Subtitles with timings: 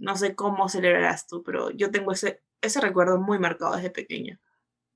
[0.00, 4.40] No sé cómo celebrarás tú, pero yo tengo ese, ese recuerdo muy marcado desde pequeña.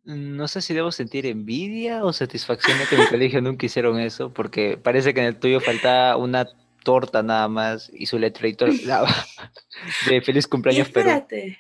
[0.04, 3.66] Mm, no sé si debo sentir envidia o satisfacción de que en mi colegio nunca
[3.66, 6.48] hicieron eso, porque parece que en el tuyo faltaba una
[6.82, 8.64] torta nada más y su letrerito
[10.08, 11.58] de feliz cumpleaños espérate.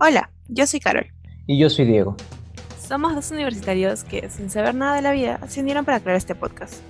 [0.00, 1.06] Hola, yo soy Carol.
[1.46, 2.16] Y yo soy Diego.
[2.80, 6.34] Somos dos universitarios que, sin saber nada de la vida, se unieron para crear este
[6.34, 6.82] podcast.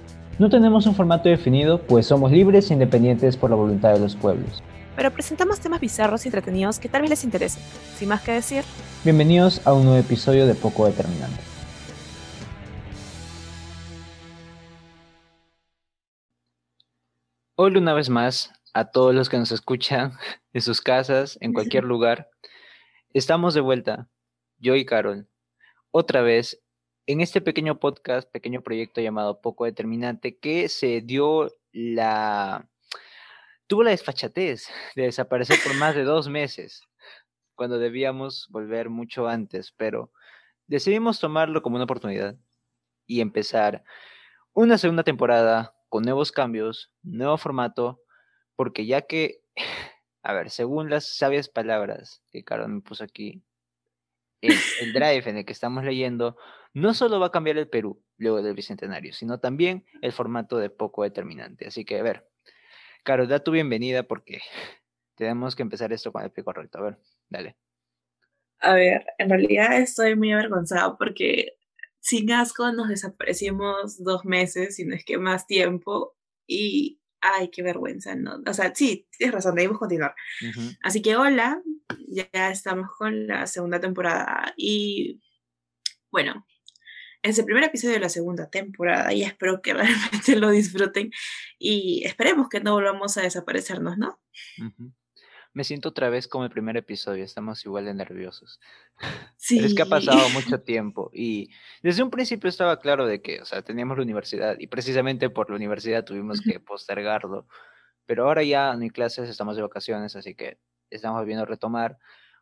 [0.42, 4.16] No tenemos un formato definido, pues somos libres e independientes por la voluntad de los
[4.16, 4.60] pueblos
[4.96, 7.62] pero presentamos temas bizarros y entretenidos que tal vez les interesen.
[7.96, 8.64] Sin más que decir,
[9.04, 11.40] bienvenidos a un nuevo episodio de Poco Determinante.
[17.54, 20.14] Hola una vez más a todos los que nos escuchan
[20.52, 22.28] en sus casas, en cualquier lugar.
[23.14, 24.08] Estamos de vuelta,
[24.58, 25.28] yo y Carol,
[25.92, 26.60] otra vez
[27.06, 32.68] en este pequeño podcast, pequeño proyecto llamado Poco Determinante, que se dio la
[33.66, 36.82] tuvo la desfachatez de desaparecer por más de dos meses,
[37.54, 40.12] cuando debíamos volver mucho antes, pero
[40.66, 42.36] decidimos tomarlo como una oportunidad
[43.06, 43.82] y empezar
[44.52, 48.02] una segunda temporada con nuevos cambios, nuevo formato,
[48.56, 49.40] porque ya que,
[50.22, 53.42] a ver, según las sabias palabras que Carol me puso aquí,
[54.40, 56.36] el, el drive en el que estamos leyendo,
[56.74, 60.70] no solo va a cambiar el Perú luego del Bicentenario, sino también el formato de
[60.70, 61.66] poco determinante.
[61.66, 62.28] Así que, a ver,
[63.04, 64.40] Caro, da tu bienvenida porque
[65.16, 66.78] tenemos que empezar esto con el pie correcto.
[66.78, 66.98] A ver,
[67.28, 67.56] dale.
[68.60, 71.56] A ver, en realidad estoy muy avergonzado porque
[71.98, 77.62] sin asco nos desaparecimos dos meses, si no es que más tiempo, y ay, qué
[77.62, 78.40] vergüenza, ¿no?
[78.46, 80.14] O sea, sí, tienes razón, debemos continuar.
[80.82, 81.60] Así que hola,
[82.08, 85.20] ya estamos con la segunda temporada y
[86.10, 86.44] bueno,
[87.22, 91.10] es el primer episodio de la segunda temporada y espero que realmente lo disfruten
[91.58, 94.20] y esperemos que no volvamos a desaparecernos, ¿no?
[95.54, 98.58] Me siento otra vez como el primer episodio, estamos igual de nerviosos.
[99.36, 99.58] Sí.
[99.58, 101.50] es que ha pasado mucho tiempo y
[101.82, 105.50] desde un principio estaba claro de que, o sea, teníamos la universidad y precisamente por
[105.50, 107.46] la universidad tuvimos que postergarlo,
[108.06, 110.58] pero ahora ya no hay clases, estamos de vacaciones, así que
[110.90, 111.98] estamos viendo retomar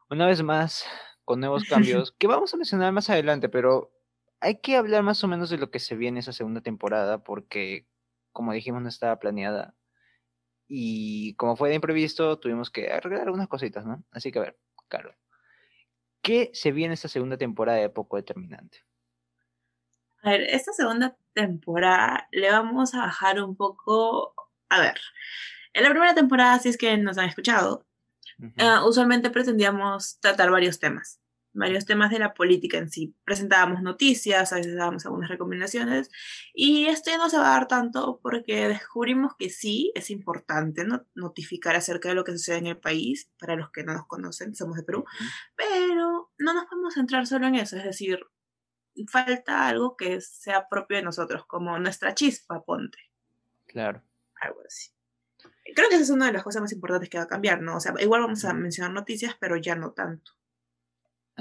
[0.09, 0.85] una vez más
[1.25, 3.93] con nuevos cambios que vamos a mencionar más adelante, pero
[4.41, 7.87] hay que hablar más o menos de lo que se viene esa segunda temporada, porque,
[8.33, 9.75] como dijimos, no estaba planeada.
[10.67, 14.03] Y como fue de imprevisto, tuvimos que arreglar algunas cositas, ¿no?
[14.11, 14.59] Así que, a ver,
[14.89, 15.15] Carlos,
[16.23, 18.85] ¿qué se viene esta segunda temporada de Poco Determinante?
[20.23, 24.35] A ver, esta segunda temporada le vamos a bajar un poco.
[24.69, 24.99] A ver,
[25.73, 27.87] en la primera temporada, si es que nos han escuchado,
[28.59, 31.20] ah, usualmente pretendíamos tratar varios temas
[31.53, 33.15] varios temas de la política en sí.
[33.25, 36.11] Presentábamos noticias, a veces dábamos algunas recomendaciones
[36.55, 40.87] y esto ya no se va a dar tanto porque descubrimos que sí, es importante
[41.15, 44.55] notificar acerca de lo que sucede en el país, para los que no nos conocen,
[44.55, 45.05] somos de Perú,
[45.57, 48.21] pero no nos vamos a centrar solo en eso, es decir,
[49.09, 52.99] falta algo que sea propio de nosotros, como nuestra chispa, ponte.
[53.67, 54.03] Claro.
[54.41, 54.91] Algo así.
[55.75, 57.77] Creo que esa es una de las cosas más importantes que va a cambiar, ¿no?
[57.77, 60.33] O sea, igual vamos a mencionar noticias, pero ya no tanto.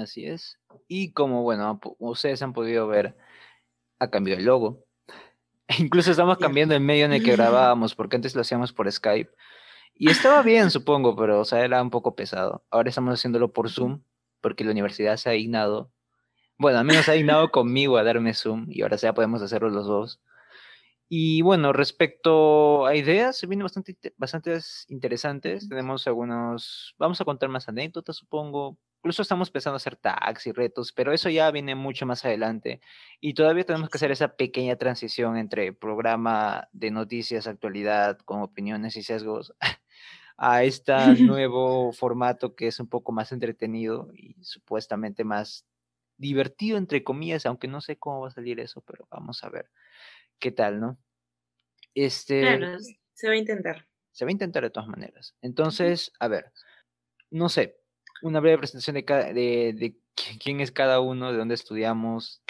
[0.00, 0.58] Así es.
[0.88, 3.16] Y como, bueno, ustedes han podido ver,
[3.98, 4.86] ha cambiado el logo.
[5.78, 9.30] Incluso estamos cambiando el medio en el que grabábamos, porque antes lo hacíamos por Skype.
[9.94, 12.64] Y estaba bien, supongo, pero, o sea, era un poco pesado.
[12.70, 14.02] Ahora estamos haciéndolo por Zoom,
[14.40, 15.92] porque la universidad se ha dignado.
[16.56, 19.68] Bueno, al menos se ha dignado conmigo a darme Zoom, y ahora ya podemos hacerlo
[19.68, 20.22] los dos.
[21.10, 25.68] Y bueno, respecto a ideas, se vienen bastante, bastante interesantes.
[25.68, 30.92] Tenemos algunos, vamos a contar más anécdotas, supongo, Incluso estamos pensando hacer tags y retos,
[30.92, 32.82] pero eso ya viene mucho más adelante.
[33.18, 38.96] Y todavía tenemos que hacer esa pequeña transición entre programa de noticias, actualidad, con opiniones
[38.96, 39.54] y sesgos,
[40.36, 40.92] a este
[41.38, 45.64] nuevo formato que es un poco más entretenido y supuestamente más
[46.18, 49.70] divertido, entre comillas, aunque no sé cómo va a salir eso, pero vamos a ver
[50.38, 50.98] qué tal, ¿no?
[51.94, 52.76] Este, claro,
[53.14, 53.86] se va a intentar.
[54.12, 55.34] Se va a intentar de todas maneras.
[55.40, 56.52] Entonces, a ver,
[57.30, 57.79] no sé,
[58.22, 59.96] una breve presentación de, de,
[60.38, 62.42] quién es cada uno, de dónde estudiamos,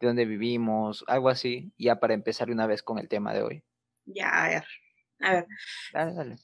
[0.00, 3.64] de dónde vivimos, algo así, ya para empezar una vez con el tema de hoy.
[4.04, 4.64] Ya, a ver.
[5.20, 5.46] A ver.
[5.92, 6.36] Dale, dale.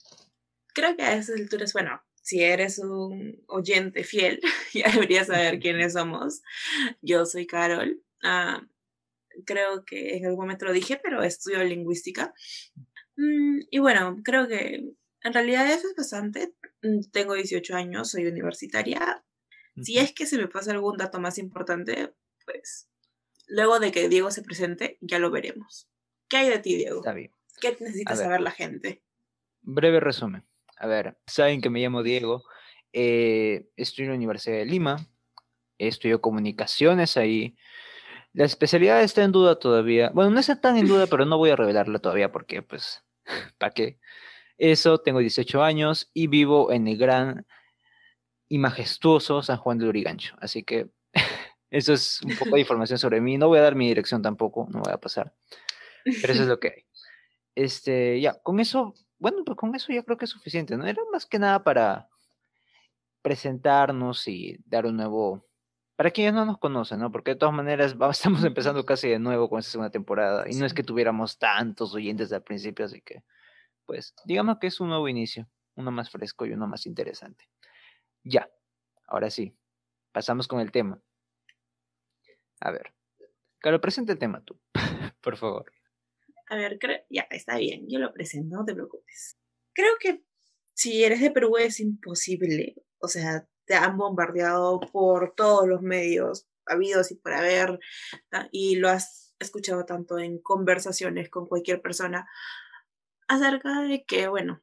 [0.73, 4.41] Creo que a esas alturas, bueno, si eres un oyente fiel,
[4.75, 6.43] ya deberías saber quiénes somos.
[7.03, 8.03] Yo soy Carol.
[8.23, 8.63] Ah,
[9.45, 12.35] creo que en algún momento lo dije, pero estudio lingüística.
[13.17, 16.55] Mm, y bueno, creo que en realidad eso es bastante.
[16.83, 19.25] Mm, tengo 18 años, soy universitaria.
[19.83, 22.13] Si es que se me pasa algún dato más importante,
[22.45, 22.89] pues
[23.47, 25.89] luego de que Diego se presente, ya lo veremos.
[26.29, 26.99] ¿Qué hay de ti, Diego?
[26.99, 27.33] Está bien.
[27.61, 29.03] ¿Qué necesita saber la gente?
[29.63, 30.45] breve resumen.
[30.77, 32.45] A ver, saben que me llamo Diego,
[32.93, 35.07] eh, estoy en la Universidad de Lima,
[35.79, 37.57] estudio comunicaciones ahí.
[38.33, 40.11] La especialidad está en duda todavía.
[40.11, 43.05] Bueno, no está tan en duda, pero no voy a revelarla todavía porque, pues,
[43.59, 43.99] ¿para qué?
[44.61, 47.47] Eso, tengo 18 años y vivo en el gran
[48.47, 50.37] y majestuoso San Juan de Lurigancho.
[50.39, 50.91] Así que
[51.71, 53.39] eso es un poco de información sobre mí.
[53.39, 55.33] No voy a dar mi dirección tampoco, no voy a pasar.
[56.05, 56.87] Pero eso es lo que hay.
[57.55, 60.87] Este, ya, con eso, bueno, pues con eso ya creo que es suficiente, ¿no?
[60.87, 62.11] Era más que nada para
[63.23, 65.49] presentarnos y dar un nuevo,
[65.97, 67.11] para quienes no nos conocen, ¿no?
[67.11, 70.67] Porque de todas maneras estamos empezando casi de nuevo con esta segunda temporada y no
[70.67, 73.23] es que tuviéramos tantos oyentes al principio, así que,
[73.91, 77.49] pues, digamos que es un nuevo inicio, uno más fresco y uno más interesante.
[78.23, 78.49] Ya,
[79.09, 79.57] ahora sí,
[80.13, 81.03] pasamos con el tema.
[82.61, 82.95] A ver,
[83.61, 84.59] Claro, presenta el tema tú,
[85.21, 85.73] por favor.
[86.49, 86.79] A ver,
[87.11, 89.37] ya, está bien, yo lo presento, no te preocupes.
[89.73, 90.23] Creo que
[90.73, 96.49] si eres de Perú es imposible, o sea, te han bombardeado por todos los medios
[96.65, 97.81] habidos y por haber,
[98.53, 102.29] y lo has escuchado tanto en conversaciones con cualquier persona
[103.31, 104.61] acerca de que, bueno,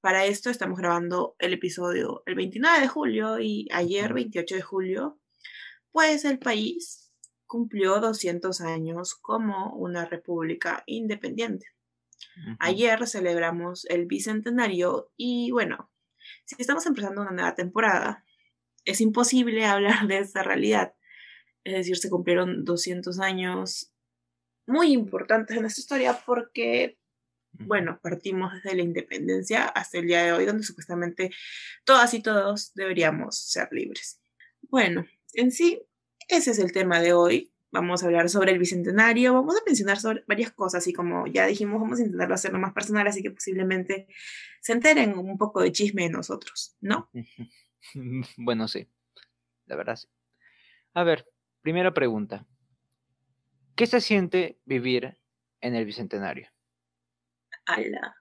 [0.00, 5.20] para esto estamos grabando el episodio el 29 de julio y ayer, 28 de julio,
[5.92, 7.12] pues el país
[7.46, 11.66] cumplió 200 años como una república independiente.
[12.58, 15.90] Ayer celebramos el bicentenario y bueno,
[16.46, 18.24] si estamos empezando una nueva temporada,
[18.86, 20.94] es imposible hablar de esta realidad.
[21.64, 23.92] Es decir, se cumplieron 200 años
[24.66, 26.98] muy importantes en nuestra historia porque
[27.60, 31.30] bueno, partimos desde la independencia hasta el día de hoy, donde supuestamente
[31.84, 34.20] todas y todos deberíamos ser libres.
[34.62, 35.82] Bueno, en sí,
[36.28, 37.52] ese es el tema de hoy.
[37.72, 41.46] Vamos a hablar sobre el bicentenario, vamos a mencionar sobre varias cosas y como ya
[41.46, 44.06] dijimos, vamos a intentarlo hacerlo más personal, así que posiblemente
[44.60, 47.10] se enteren un poco de chisme de nosotros, ¿no?
[48.36, 48.88] Bueno, sí,
[49.66, 50.08] la verdad sí.
[50.92, 51.30] A ver,
[51.62, 52.44] primera pregunta.
[53.76, 55.18] ¿Qué se siente vivir
[55.60, 56.48] en el bicentenario?
[57.66, 58.16] Ala.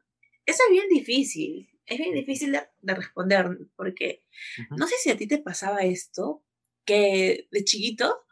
[0.46, 4.24] Eso es bien difícil, es bien difícil de, responder, porque
[4.72, 6.44] no sé si a ti te pasaba esto,
[6.86, 8.26] que de chiquito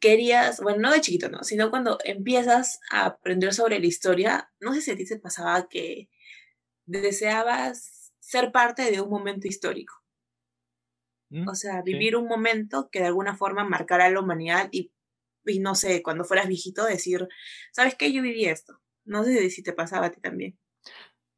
[0.00, 4.74] querías, bueno, no de chiquito, no, sino cuando empiezas a aprender sobre la historia, no
[4.74, 6.10] sé si a ti te pasaba que
[6.84, 9.94] deseabas ser parte de un momento histórico.
[11.30, 14.92] Mm, o sea, vivir un momento que de alguna forma marcara a la humanidad y,
[15.44, 17.26] y, no sé, cuando fueras viejito decir,
[17.72, 18.12] ¿sabes qué?
[18.12, 18.80] Yo viví esto.
[19.06, 20.58] No sé si te pasaba a ti también.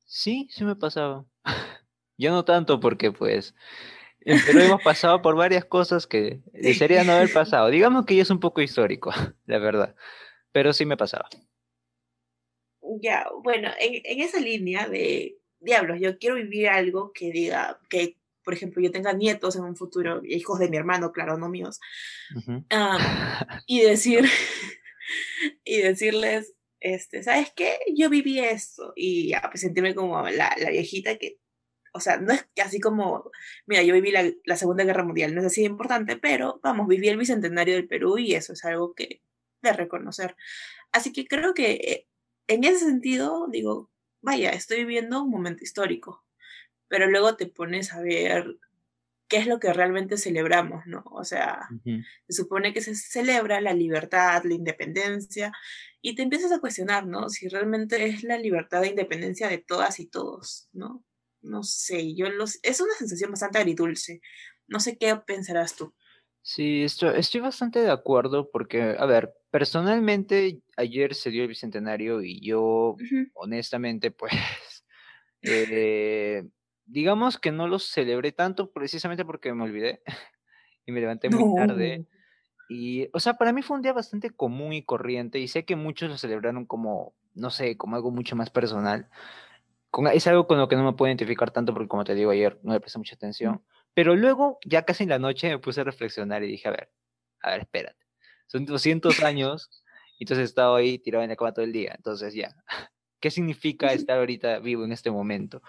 [0.04, 1.24] Sí, sí me pasaba.
[2.16, 3.54] Yo no tanto porque pues
[4.20, 7.68] en Perú hemos pasado por varias cosas que desearía no haber pasado.
[7.68, 9.12] Digamos que ya es un poco histórico,
[9.46, 9.94] la verdad.
[10.52, 11.28] Pero sí me pasaba.
[13.00, 18.54] Ya, bueno, en, esa línea de diablos, yo quiero vivir algo que diga, que por
[18.54, 21.80] ejemplo yo tenga nietos en un futuro, hijos de mi hermano, claro, no míos,
[23.66, 24.24] y decir,
[25.64, 27.78] y decirles, este, ¿sabes qué?
[27.94, 31.38] Yo viví esto y ya, pues como la, la viejita que,
[31.92, 33.30] o sea, no es así como,
[33.66, 37.08] mira, yo viví la, la, Segunda Guerra Mundial, no es así importante, pero vamos, viví
[37.08, 39.22] el Bicentenario del Perú y eso es algo que
[39.62, 40.36] de reconocer.
[40.92, 42.08] Así que creo que eh,
[42.46, 43.90] en ese sentido, digo,
[44.22, 46.24] vaya, estoy viviendo un momento histórico,
[46.88, 48.58] pero luego te pones a ver
[49.28, 51.02] qué es lo que realmente celebramos, ¿no?
[51.06, 55.52] O sea, se supone que se celebra la libertad, la independencia,
[56.00, 57.28] y te empiezas a cuestionar, ¿no?
[57.28, 61.04] Si realmente es la libertad e independencia de todas y todos, ¿no?
[61.40, 62.58] No sé, yo los...
[62.62, 64.20] Es una sensación bastante agridulce.
[64.66, 65.94] No sé qué pensarás tú.
[66.42, 72.22] Sí, estoy, estoy bastante de acuerdo porque, a ver, personalmente ayer se dio el bicentenario
[72.22, 72.96] y yo,
[73.34, 74.32] honestamente, pues,
[75.42, 76.44] eh,
[76.88, 80.02] digamos que no lo celebré tanto precisamente porque me olvidé
[80.86, 82.06] y me levanté muy tarde.
[82.68, 85.76] Y, o sea, para mí fue un día bastante común y corriente y sé que
[85.76, 89.08] muchos lo celebraron como, no sé, como algo mucho más personal.
[89.90, 92.30] Con, es algo con lo que no me puedo identificar tanto porque, como te digo
[92.30, 93.62] ayer, no le presté mucha atención.
[93.94, 96.90] Pero luego, ya casi en la noche, me puse a reflexionar y dije, a ver,
[97.40, 98.06] a ver, espérate.
[98.46, 99.82] Son 200 años
[100.18, 101.94] y entonces he estado ahí tirado en la cama todo el día.
[101.96, 102.54] Entonces, ya,
[103.20, 105.62] ¿qué significa estar ahorita vivo en este momento?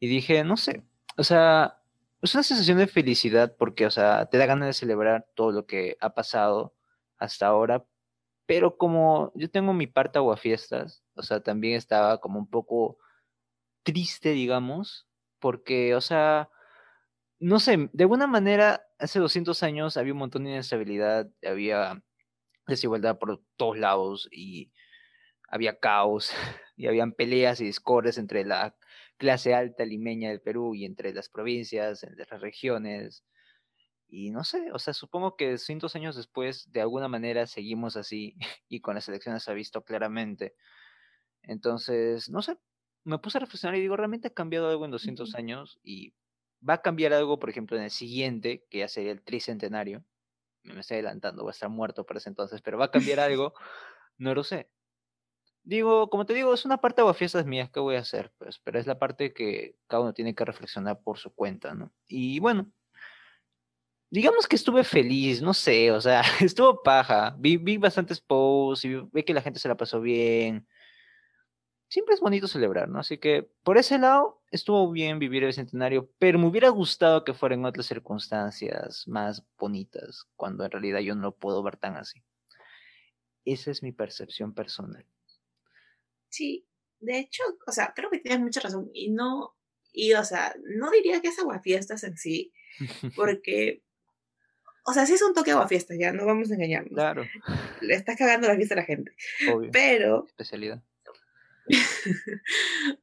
[0.00, 0.84] Y dije, no sé,
[1.16, 1.80] o sea,
[2.22, 5.66] es una sensación de felicidad porque, o sea, te da ganas de celebrar todo lo
[5.66, 6.74] que ha pasado
[7.18, 7.84] hasta ahora,
[8.46, 12.98] pero como yo tengo mi parte aguafiestas, o sea, también estaba como un poco
[13.82, 16.50] triste, digamos, porque, o sea,
[17.40, 22.02] no sé, de alguna manera, hace 200 años había un montón de inestabilidad, había
[22.66, 24.72] desigualdad por todos lados y
[25.48, 26.32] había caos
[26.76, 28.76] y habían peleas y discordias entre la
[29.18, 33.24] clase alta limeña del Perú y entre las provincias, entre las regiones.
[34.08, 38.36] Y no sé, o sea, supongo que cientos años después, de alguna manera, seguimos así
[38.68, 40.54] y con las elecciones se ha visto claramente.
[41.42, 42.58] Entonces, no sé,
[43.04, 45.78] me puse a reflexionar y digo, ¿realmente ha cambiado algo en 200 años?
[45.82, 46.14] Y
[46.66, 50.04] va a cambiar algo, por ejemplo, en el siguiente, que ya sería el tricentenario.
[50.62, 53.54] Me estoy adelantando, va a estar muerto para ese entonces, pero va a cambiar algo,
[54.18, 54.70] no lo sé.
[55.68, 58.58] Digo, como te digo, es una parte de fiestas mías que voy a hacer, pues,
[58.58, 61.92] pero es la parte que cada uno tiene que reflexionar por su cuenta, ¿no?
[62.08, 62.72] Y bueno,
[64.08, 67.36] digamos que estuve feliz, no sé, o sea, estuvo paja.
[67.38, 70.66] Vi, vi bastantes posts y vi que la gente se la pasó bien.
[71.90, 73.00] Siempre es bonito celebrar, ¿no?
[73.00, 77.34] Así que por ese lado estuvo bien vivir el centenario, pero me hubiera gustado que
[77.34, 82.22] fueran otras circunstancias más bonitas, cuando en realidad yo no lo puedo ver tan así.
[83.44, 85.06] Esa es mi percepción personal.
[86.28, 86.66] Sí,
[87.00, 88.90] de hecho, o sea, creo que tienes mucha razón.
[88.92, 89.56] Y no,
[89.92, 92.52] y o sea, no diría que es aguafiestas en sí,
[93.16, 93.82] porque,
[94.84, 96.94] o sea, sí es un toque aguafiestas, ya, no vamos a engañarnos.
[96.94, 97.24] Claro.
[97.80, 99.12] Le estás cagando la fiesta a la gente.
[99.52, 99.70] Obvio.
[99.72, 100.26] Pero.
[100.26, 100.82] Especialidad.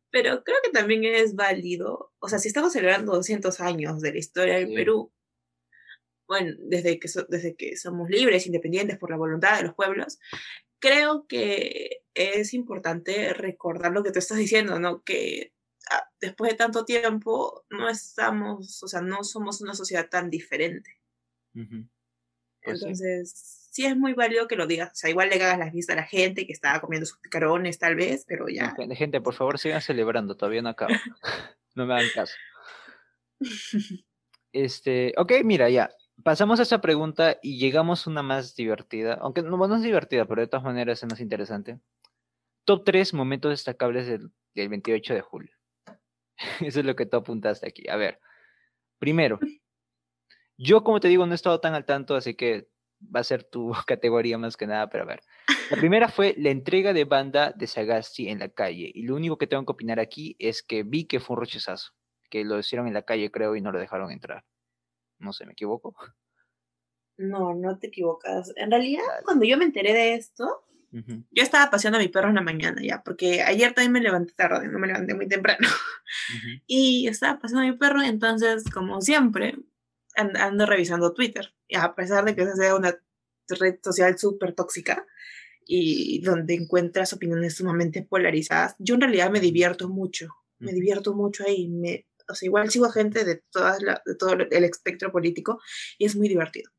[0.09, 4.17] pero creo que también es válido, o sea, si estamos celebrando 200 años de la
[4.17, 5.13] historia del Perú,
[6.27, 10.17] bueno, desde que, desde que somos libres, independientes por la voluntad de los pueblos,
[10.79, 15.03] creo que es importante recordar lo que tú estás diciendo, ¿no?
[15.03, 15.53] Que
[15.91, 20.99] ah, después de tanto tiempo no estamos, o sea, no somos una sociedad tan diferente.
[21.53, 23.85] Pues Entonces, sí.
[23.85, 24.91] es muy válido que lo digas.
[24.91, 27.77] O sea, igual le hagas las vistas a la gente que estaba comiendo sus picarones,
[27.77, 28.75] tal vez, pero ya.
[28.95, 30.93] Gente, por favor, sigan celebrando, todavía no acabo.
[31.75, 32.33] no me hagan caso.
[34.57, 35.89] Este, ok, mira, ya.
[36.23, 40.23] Pasamos a esa pregunta y llegamos a una más divertida, aunque no, no es divertida,
[40.25, 41.81] pero de todas maneras es más interesante.
[42.65, 45.55] Top 3 momentos destacables del, 28 de julio.
[46.61, 47.87] Eso es lo que tú apuntaste aquí.
[47.87, 48.19] A ver,
[48.99, 49.39] primero,
[50.57, 52.67] yo como te digo no he estado tan al tanto, así que
[53.15, 55.21] va a ser tu categoría más que nada, pero a ver.
[55.69, 58.91] La primera fue la entrega de banda de Sagasti en la calle.
[58.93, 61.93] Y lo único que tengo que opinar aquí es que vi que fue un rechazazo,
[62.29, 64.43] que lo hicieron en la calle creo y no lo dejaron entrar.
[65.19, 65.95] No sé, ¿me equivoco?
[67.17, 68.51] No, no te equivocas.
[68.57, 72.35] En realidad, cuando yo me enteré de esto, yo estaba paseando a mi perro en
[72.35, 75.67] la mañana ya, porque ayer también me levanté tarde, no me levanté muy temprano.
[76.67, 79.57] Y estaba paseando a mi perro, entonces, como siempre,
[80.15, 81.53] ando, revisando Twitter.
[81.67, 82.95] Y a pesar de que esa sea una
[83.47, 85.05] red social súper tóxica
[85.65, 90.29] y donde encuentras opiniones sumamente polarizadas, yo en realidad me divierto mucho.
[90.59, 91.67] Me divierto mucho ahí.
[91.67, 95.59] Me, o sea, igual sigo a gente de, todas de todo el espectro político
[95.97, 96.71] y es muy divertido.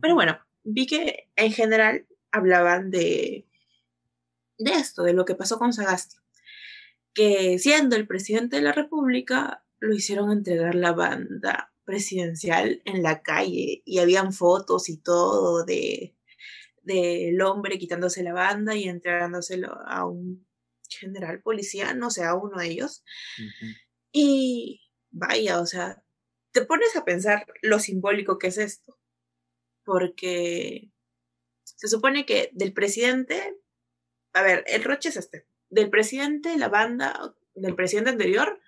[0.00, 3.46] Pero bueno, vi que en general hablaban de,
[4.58, 6.16] de esto, de lo que pasó con Sagasti,
[7.14, 13.22] que siendo el presidente de la República, lo hicieron entregar la banda presidencial en la
[13.22, 16.14] calle y habían fotos y todo de
[16.82, 20.46] del hombre quitándose la banda y entregándoselo a un
[20.88, 23.04] general policía, no sé, a uno de ellos.
[24.12, 26.02] Y vaya, o sea,
[26.52, 28.98] te pones a pensar lo simbólico que es esto,
[29.84, 30.89] porque
[31.64, 33.56] se supone que del presidente,
[34.32, 38.60] a ver, el roche es este, del presidente, la banda del presidente anterior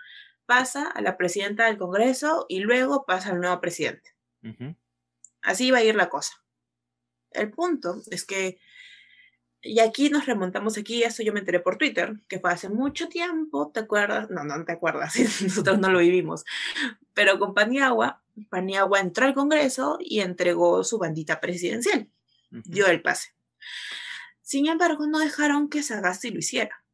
[0.47, 4.15] pasa a la presidenta del Congreso y luego pasa al nuevo presidente.
[5.43, 6.35] Así va a ir la cosa.
[7.31, 8.59] El punto es que
[9.63, 13.09] y aquí nos remontamos aquí, eso yo me enteré por Twitter, que fue hace mucho
[13.09, 14.29] tiempo, ¿te acuerdas?
[14.29, 16.45] No, no te acuerdas, nosotros no lo vivimos,
[17.15, 22.09] pero con Paniagua, Paniagua entró al Congreso y entregó su bandita presidencial,
[22.65, 23.31] dio el pase.
[24.43, 26.85] Sin embargo, no dejaron que Sagasti lo hiciera.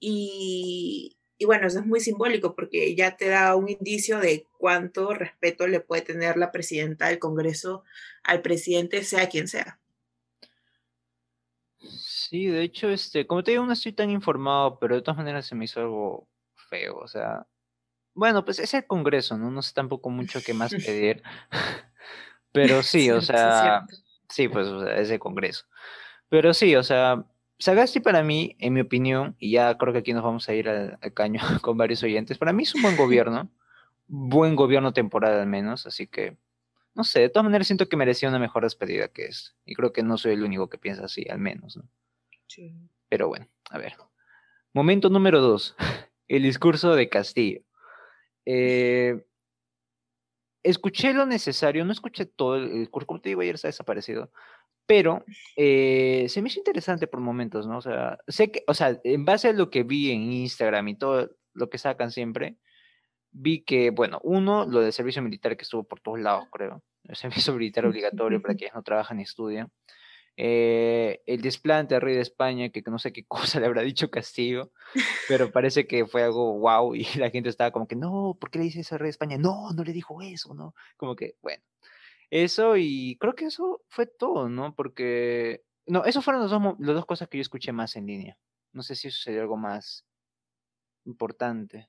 [0.00, 5.14] Y, y bueno, eso es muy simbólico porque ya te da un indicio de cuánto
[5.14, 7.84] respeto le puede tener la presidenta del Congreso
[8.24, 9.78] al presidente, sea quien sea.
[11.78, 15.46] Sí, de hecho, este, como te digo, no estoy tan informado, pero de todas maneras
[15.46, 16.28] se me hizo algo
[16.68, 17.46] feo, o sea,
[18.14, 19.50] bueno, pues es el Congreso, ¿no?
[19.50, 21.22] No sé tampoco mucho qué más pedir,
[22.52, 23.96] pero sí, o sea, sí,
[24.48, 25.66] pues es el Congreso.
[26.28, 27.24] Pero sí, o sea,
[27.58, 30.68] Sagasti para mí, en mi opinión, y ya creo que aquí nos vamos a ir
[30.68, 33.50] al, caño con varios oyentes, para mí es un buen gobierno,
[34.06, 36.36] buen gobierno temporal al menos, así que,
[36.94, 39.92] no sé, de todas maneras siento que merecía una mejor despedida que es, y creo
[39.92, 41.88] que no soy el único que piensa así, al menos, ¿no?
[43.08, 43.94] Pero bueno, a ver.
[44.72, 45.76] Momento número dos.
[46.28, 47.62] El discurso de Castillo.
[48.44, 49.24] Eh,
[50.62, 54.30] escuché lo necesario, no escuché todo el como te digo, ayer está desaparecido,
[54.86, 55.24] Pero
[55.56, 57.78] eh, se me hizo interesante por momentos, ¿no?
[57.78, 60.98] O sea, sé que, o sea, en base a lo que vi en Instagram y
[60.98, 62.56] todo lo que sacan siempre,
[63.30, 66.82] vi que, bueno, uno, lo del servicio militar que estuvo por todos lados, creo.
[67.04, 69.70] El servicio militar obligatorio para quienes no trabajan ni estudian.
[70.40, 74.08] Eh, el desplante al rey de España, que no sé qué cosa le habrá dicho
[74.08, 74.70] Castillo,
[75.26, 78.58] pero parece que fue algo wow y la gente estaba como que, no, ¿por qué
[78.60, 79.36] le dice eso al rey de España?
[79.36, 80.76] No, no le dijo eso, ¿no?
[80.96, 81.64] Como que, bueno,
[82.30, 84.76] eso y creo que eso fue todo, ¿no?
[84.76, 88.38] Porque, no, eso fueron las dos, las dos cosas que yo escuché más en línea.
[88.72, 90.06] No sé si sucedió algo más
[91.04, 91.88] importante.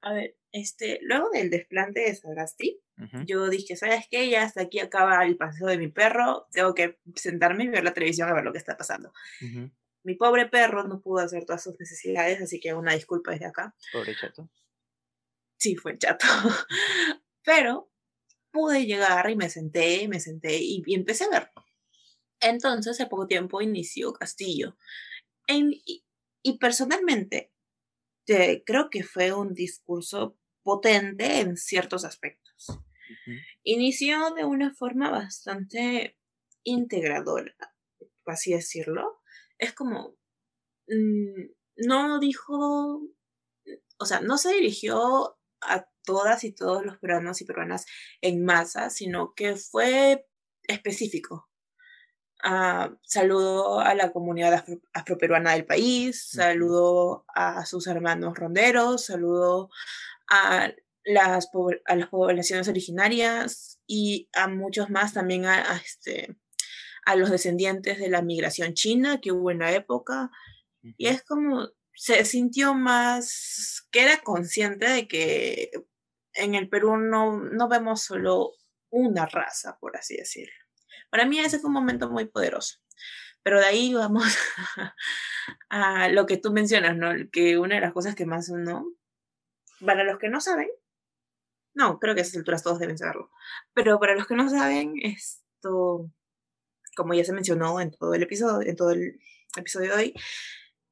[0.00, 2.80] A ver, este, luego del desplante de Sagasti,
[3.26, 4.28] yo dije, ¿sabes qué?
[4.28, 7.94] Ya hasta aquí acaba el paseo de mi perro, tengo que sentarme y ver la
[7.94, 9.12] televisión a ver lo que está pasando.
[10.04, 13.74] Mi pobre perro no pudo hacer todas sus necesidades, así que una disculpa desde acá.
[13.92, 14.48] Pobre chato.
[15.58, 16.26] Sí, fue chato.
[17.44, 17.90] Pero
[18.50, 21.50] pude llegar y me senté, me senté y, empecé a ver.
[22.40, 24.76] Entonces, hace poco tiempo inició Castillo.
[25.46, 27.52] y personalmente,
[28.26, 32.51] creo que fue un discurso potente en ciertos aspectos.
[33.64, 36.16] Inició de una forma bastante
[36.64, 37.54] integradora,
[38.26, 39.20] así decirlo.
[39.58, 40.16] Es como,
[40.88, 41.50] mm,
[41.86, 43.02] no dijo,
[43.98, 47.86] o sea, no se dirigió a todas y todos los peruanos y peruanas
[48.20, 50.26] en masa, sino que fue
[50.64, 51.48] específico.
[52.44, 59.70] Uh, saludó a la comunidad afroperuana del país, saludó a sus hermanos ronderos, saludó
[60.28, 60.72] a
[61.04, 61.50] las,
[61.86, 66.36] a las poblaciones originarias y a muchos más, también a, este,
[67.04, 70.30] a los descendientes de la migración china que hubo en la época.
[70.96, 75.70] Y es como, se sintió más, que era consciente de que
[76.34, 78.52] en el Perú no, no vemos solo
[78.90, 80.54] una raza, por así decirlo.
[81.10, 82.78] Para mí ese fue un momento muy poderoso.
[83.42, 84.24] Pero de ahí vamos
[85.68, 87.10] a lo que tú mencionas, ¿no?
[87.30, 88.86] Que una de las cosas que más uno,
[89.84, 90.68] para los que no saben,
[91.74, 93.30] no, creo que a esas alturas todos deben saberlo,
[93.74, 96.10] pero para los que no saben, esto,
[96.96, 99.18] como ya se mencionó en todo el episodio, en todo el
[99.56, 100.14] episodio de hoy,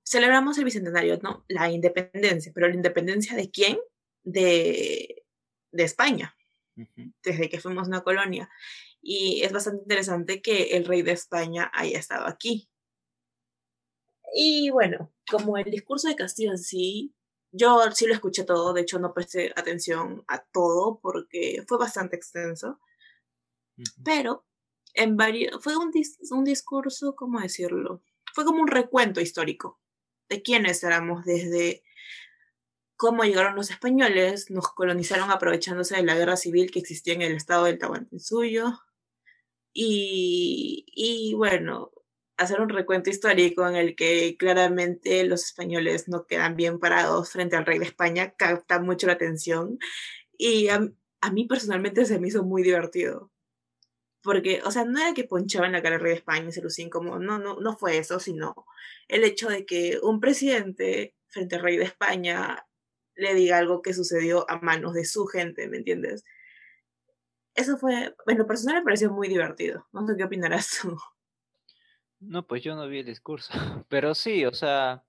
[0.05, 1.45] celebramos el bicentenario, ¿no?
[1.49, 3.79] La independencia, pero la independencia de quién?
[4.23, 5.25] De,
[5.73, 6.37] de España,
[7.23, 8.51] desde que fuimos una colonia
[9.03, 12.69] y es bastante interesante que el rey de España haya estado aquí.
[14.35, 17.15] Y bueno, como el discurso de Castillo en sí,
[17.53, 22.17] yo sí lo escuché todo, de hecho no presté atención a todo porque fue bastante
[22.17, 22.81] extenso,
[24.05, 24.45] pero
[24.95, 25.93] en varios, fue un,
[26.31, 28.03] un discurso, ¿cómo decirlo?
[28.35, 29.81] Fue como un recuento histórico
[30.29, 31.83] de quiénes éramos desde
[32.97, 37.33] cómo llegaron los españoles, nos colonizaron aprovechándose de la guerra civil que existía en el
[37.33, 38.79] estado del Tahuantinsuyo,
[39.73, 41.93] y, y bueno,
[42.41, 47.57] hacer un recuento histórico en el que claramente los españoles no quedan bien parados frente
[47.57, 49.79] al rey de España, capta mucho la atención.
[50.39, 50.81] Y a,
[51.33, 53.31] mí personalmente se me hizo muy divertido.
[54.23, 56.63] Porque, o sea, no era que ponchaban la cara al rey de España y se
[56.63, 58.55] lucían como, no, no, no fue eso, sino
[59.09, 62.67] el hecho de que un presidente frente al rey de España
[63.15, 66.25] le diga algo que sucedió a manos de su gente, ¿me entiendes?
[67.55, 69.87] eso fue, bueno, personal me pareció muy divertido.
[69.93, 70.97] No sé qué opinarás tú.
[72.21, 73.53] No, pues yo no vi el discurso,
[73.89, 75.03] pero sí, o sea,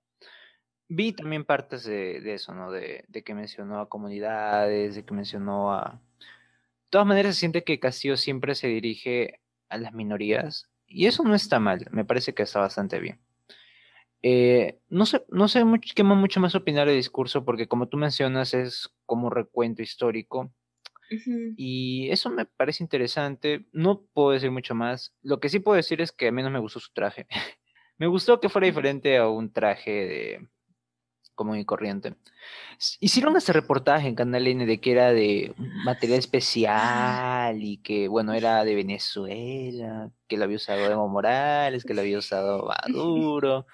[0.88, 2.70] vi también partes de, eso, ¿no?
[2.70, 6.00] De, que mencionó a comunidades, de que mencionó a...
[6.20, 11.22] De todas maneras, se siente que Castillo siempre se dirige a las minorías y eso
[11.24, 13.18] no está mal, me parece que está bastante bien.
[14.22, 17.96] Eh, no sé, no sé mucho, qué mucho más opinar del discurso porque como tú
[17.96, 20.52] mencionas es como recuento histórico
[21.56, 23.66] y eso me parece interesante.
[23.72, 25.14] No puedo decir mucho más.
[25.22, 27.26] Lo que sí puedo decir es que a menos me gustó su traje.
[27.98, 30.48] me gustó que fuera diferente a un traje de
[31.34, 32.14] común y corriente.
[33.00, 36.20] Hicieron ese reportaje en Canal N de que era de material ah.
[36.20, 42.02] especial y que, bueno, era de Venezuela, que lo había usado Evo Morales, que lo
[42.02, 43.66] había usado Maduro.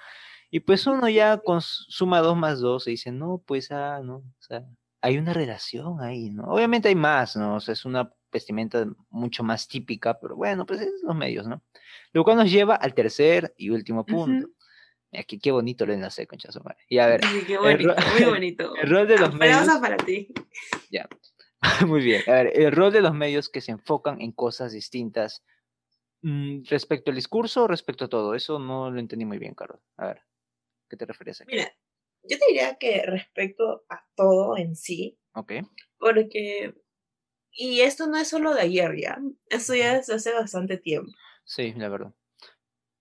[0.51, 4.41] Y pues uno ya suma dos más dos y dice, no, pues, ah, no, o
[4.41, 4.65] sea,
[5.01, 6.45] hay una relación ahí, ¿no?
[6.45, 7.57] Obviamente hay más, ¿no?
[7.57, 11.63] O sea, es una vestimenta mucho más típica, pero bueno, pues es los medios, ¿no?
[12.13, 14.49] Lo cual nos lleva al tercer y último punto.
[15.13, 16.79] Aquí qué bonito lo enlace, concha su madre.
[16.89, 17.25] Y a ver.
[17.25, 18.75] Sí, qué bonito, muy bonito.
[18.83, 19.67] El rol de los medios.
[19.81, 20.29] para ti.
[20.91, 21.09] Ya.
[21.87, 22.23] muy bien.
[22.27, 25.43] A ver, el rol de los medios que se enfocan en cosas distintas
[26.23, 28.35] mm, respecto al discurso o respecto a todo.
[28.35, 29.81] Eso no lo entendí muy bien, Carlos.
[29.97, 30.23] A ver,
[30.89, 31.57] ¿qué te refieres aquí?
[31.57, 31.73] Mira,
[32.23, 35.19] yo te diría que respecto a todo en sí.
[35.35, 35.53] Ok.
[35.99, 36.75] Porque,
[37.53, 41.13] y esto no es solo de ayer ya, esto ya es hace bastante tiempo.
[41.45, 42.15] Sí, la verdad.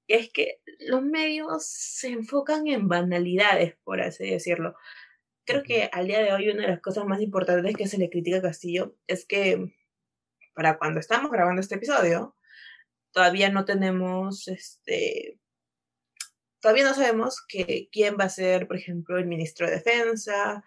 [0.07, 4.75] Es que los medios se enfocan en banalidades, por así decirlo.
[5.45, 8.09] Creo que al día de hoy una de las cosas más importantes que se le
[8.09, 9.73] critica a Castillo es que
[10.53, 12.35] para cuando estamos grabando este episodio,
[13.11, 15.39] todavía no tenemos este
[16.59, 20.63] todavía no sabemos que, quién va a ser, por ejemplo, el ministro de Defensa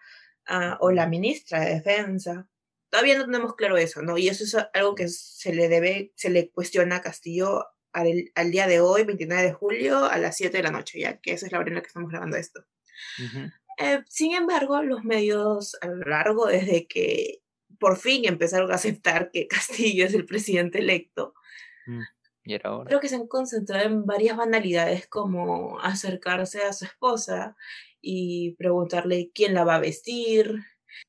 [0.46, 2.48] ah, o la ministra de Defensa.
[2.90, 4.18] Todavía no tenemos claro eso, ¿no?
[4.18, 8.50] Y eso es algo que se le debe, se le cuestiona a Castillo al, al
[8.50, 11.46] día de hoy, 29 de julio, a las 7 de la noche, ya que esa
[11.46, 12.64] es la hora en la que estamos grabando esto.
[13.79, 17.42] Eh, sin embargo, los medios a lo largo, desde que
[17.79, 21.35] por fin empezaron a aceptar que Castillo es el presidente electo,
[21.87, 22.03] mm,
[22.50, 27.56] ¿Y era creo que se han concentrado en varias banalidades como acercarse a su esposa
[28.00, 30.56] y preguntarle quién la va a vestir,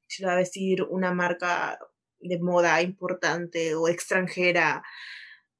[0.06, 1.80] si la va a vestir una marca
[2.20, 4.84] de moda importante o extranjera.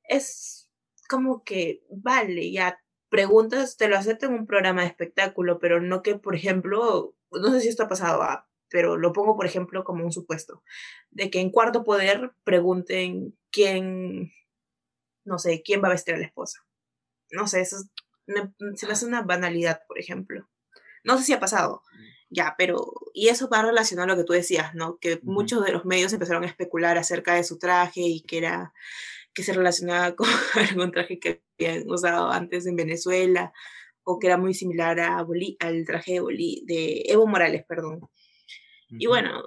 [0.04, 0.70] Es
[1.10, 6.04] como que, vale, ya preguntas, te lo acepto en un programa de espectáculo, pero no
[6.04, 9.84] que, por ejemplo, no sé si esto ha pasado, ah, pero lo pongo, por ejemplo,
[9.84, 10.64] como un supuesto,
[11.10, 14.32] de que en cuarto poder pregunten quién,
[15.26, 16.60] no sé, quién va a vestir a la esposa.
[17.32, 17.78] No sé, eso
[18.76, 20.50] se me hace una banalidad, por ejemplo.
[21.04, 21.84] No sé si ha pasado,
[22.30, 24.98] ya, pero, y eso va relacionado a lo que tú decías, ¿no?
[25.00, 28.74] Que muchos de los medios empezaron a especular acerca de su traje y que era
[29.34, 33.54] que se relacionaba con algún traje que habían usado antes en Venezuela
[34.04, 38.10] o que era muy similar a al traje de, de Evo Morales, perdón.
[38.90, 39.44] Y bueno,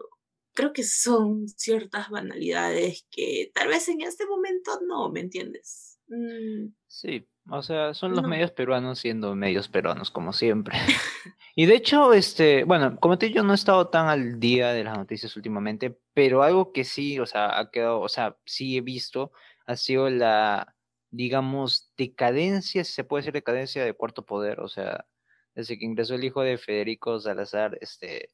[0.55, 5.99] creo que son ciertas banalidades que tal vez en este momento no, ¿me entiendes?
[6.09, 6.69] Mm.
[6.87, 10.77] Sí, o sea, son los medios peruanos siendo medios peruanos, como siempre.
[11.57, 14.73] y de hecho, este, bueno, como te digo, yo no he estado tan al día
[14.73, 18.77] de las noticias últimamente, pero algo que sí, o sea, ha quedado, o sea, sí
[18.77, 19.33] he visto
[19.67, 20.75] ha sido la,
[21.11, 25.07] digamos, decadencia, si se puede decir decadencia de Cuarto Poder, o sea,
[25.55, 28.31] desde que ingresó el hijo de Federico Salazar, este,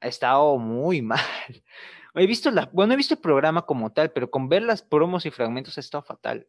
[0.00, 1.20] ha estado muy mal.
[2.14, 5.26] He visto la, bueno, he visto el programa como tal, pero con ver las promos
[5.26, 6.48] y fragmentos ha estado fatal.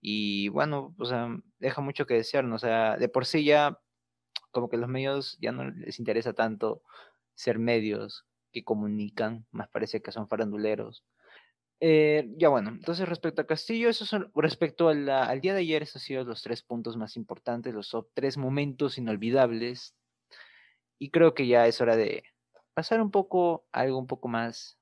[0.00, 2.56] Y bueno, o sea, deja mucho que desear, ¿no?
[2.56, 3.78] O sea, de por sí ya,
[4.50, 6.82] como que los medios ya no les interesa tanto
[7.34, 11.04] ser medios que comunican, más parece que son faranduleros.
[11.80, 15.96] Eh, ya bueno, entonces respecto a Castillo, eso son, respecto al día de ayer, esos
[15.96, 19.94] han sido los tres puntos más importantes, los tres momentos inolvidables.
[20.98, 22.24] Y creo que ya es hora de
[22.74, 24.78] pasar un poco a algo un poco más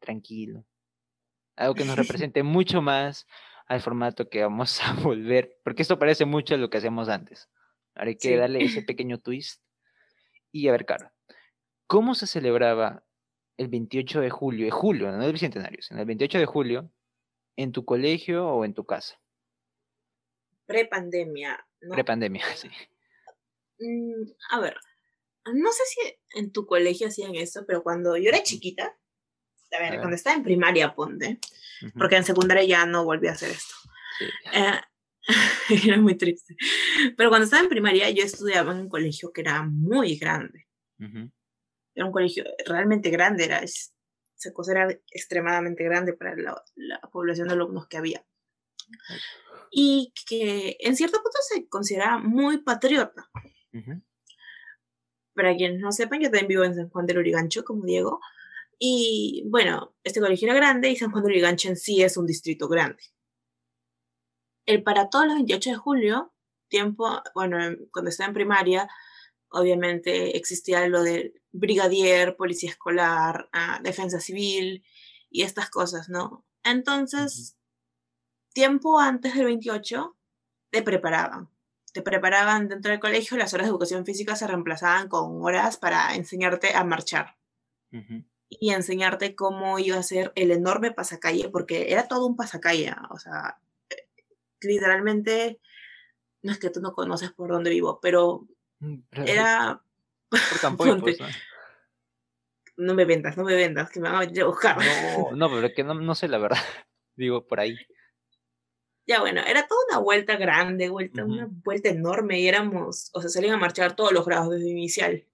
[0.00, 0.64] tranquilo.
[1.56, 1.96] Algo que nos
[2.28, 3.26] represente mucho más
[3.66, 7.48] al formato que vamos a volver, porque esto parece mucho a lo que hacíamos antes.
[7.94, 9.62] Ahora hay que darle ese pequeño twist.
[10.50, 11.10] Y a ver, Carlos,
[11.86, 13.04] ¿cómo se celebraba
[13.56, 16.90] el 28 de julio, de julio, no el bicentenario, sino el 28 de julio,
[17.56, 19.18] en tu colegio o en tu casa?
[20.66, 21.66] Prepandemia.
[21.80, 21.94] ¿no?
[21.94, 22.68] Prepandemia, sí.
[23.78, 24.76] Mm, a ver,
[25.46, 28.96] no sé si en tu colegio hacían esto, pero cuando yo era chiquita,
[29.72, 31.38] a ver, cuando estaba en primaria, ponte,
[31.96, 33.74] porque en secundaria ya no volví a hacer esto.
[34.52, 34.80] Eh,
[35.86, 36.56] era muy triste.
[37.16, 40.66] Pero cuando estaba en primaria, yo estudiaba en un colegio que era muy grande
[41.94, 47.54] era un colegio realmente grande, era, esa cosa era extremadamente grande para la, población de
[47.54, 48.24] alumnos que había.
[49.70, 53.28] Y que en cierto punto se considera muy patriota.
[55.34, 58.20] Para quienes no sepan, yo también vivo en San Juan del Urigancho, como Diego.
[58.78, 62.26] Y bueno, este colegio era grande y San Juan del Urigancho en sí es un
[62.26, 63.02] distrito grande.
[64.66, 66.32] El para todos los 28 de julio,
[66.68, 67.58] tiempo, bueno,
[67.92, 68.88] cuando estaba en primaria,
[69.50, 74.84] obviamente existía lo de brigadier, policía escolar, ah, defensa civil
[75.30, 76.44] y estas cosas, ¿no?
[76.64, 77.56] Entonces,
[78.52, 80.16] tiempo antes del 28,
[80.70, 81.51] te preparaban.
[81.92, 86.14] Te preparaban dentro del colegio, las horas de educación física se reemplazaban con horas para
[86.14, 87.36] enseñarte a marchar.
[88.48, 93.18] Y enseñarte cómo iba a ser el enorme pasacalle, porque era todo un pasacalle, o
[93.18, 93.58] sea,
[93.90, 94.08] eh,
[94.62, 95.60] literalmente,
[96.42, 98.46] no es que tú no conoces por dónde vivo, pero
[98.82, 99.80] Mm, era...
[100.78, 101.18] Pues,
[102.78, 102.94] ¿no?
[102.94, 104.78] me vendas, no me vendas, que me van a buscar.
[104.78, 106.56] No, no, pero es que no, no sé la verdad.
[107.16, 107.76] Digo, por ahí.
[109.06, 113.30] Ya bueno, era toda una vuelta grande, vuelta, una vuelta enorme y éramos, o sea,
[113.30, 115.26] salían a marchar todos los grados desde inicial.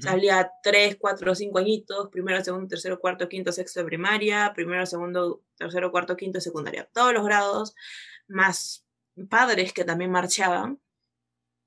[0.00, 5.42] Salía tres, cuatro, cinco añitos, primero, segundo, tercero, cuarto, quinto, sexto de primaria, primero, segundo,
[5.56, 6.88] tercero, cuarto, quinto de secundaria.
[6.92, 7.74] Todos los grados,
[8.28, 8.86] más
[9.28, 10.80] padres que también marchaban.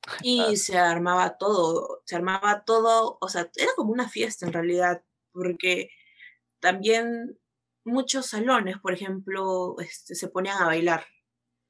[0.22, 5.04] Y se armaba todo, se armaba todo, o sea, era como una fiesta en realidad,
[5.32, 5.90] porque
[6.60, 7.40] también
[7.84, 11.06] muchos salones, por ejemplo, este, se ponían a bailar.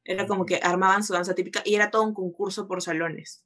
[0.05, 3.43] Era como que armaban su danza típica y era todo un concurso por salones.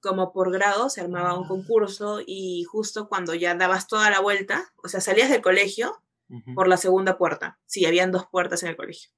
[0.00, 4.72] Como por grado se armaba un concurso y justo cuando ya dabas toda la vuelta,
[4.82, 6.02] o sea, salías del colegio
[6.54, 7.60] por la segunda puerta.
[7.66, 9.10] Sí, habían dos puertas en el colegio.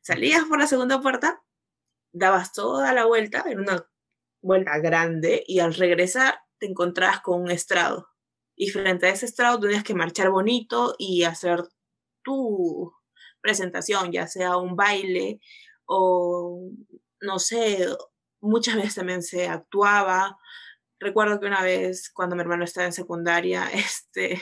[0.00, 1.42] Salías por la segunda puerta,
[2.12, 3.86] dabas toda la vuelta, en una
[4.40, 8.08] vuelta grande, y al regresar te encontrabas con un estrado.
[8.56, 11.64] Y frente a ese estrado tenías que marchar bonito y hacer
[12.22, 12.92] tu
[13.40, 15.40] presentación, ya sea un baile
[15.86, 16.70] o,
[17.20, 17.86] no sé,
[18.40, 20.38] muchas veces también se actuaba.
[21.00, 24.40] Recuerdo que una vez, cuando mi hermano estaba en secundaria, este,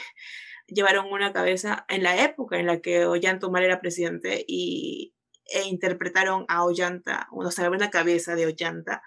[0.66, 5.14] llevaron una cabeza en la época en la que Ollanta Humala era presidente y,
[5.46, 9.02] e interpretaron a Ollanta, o sea, una cabeza de Ollanta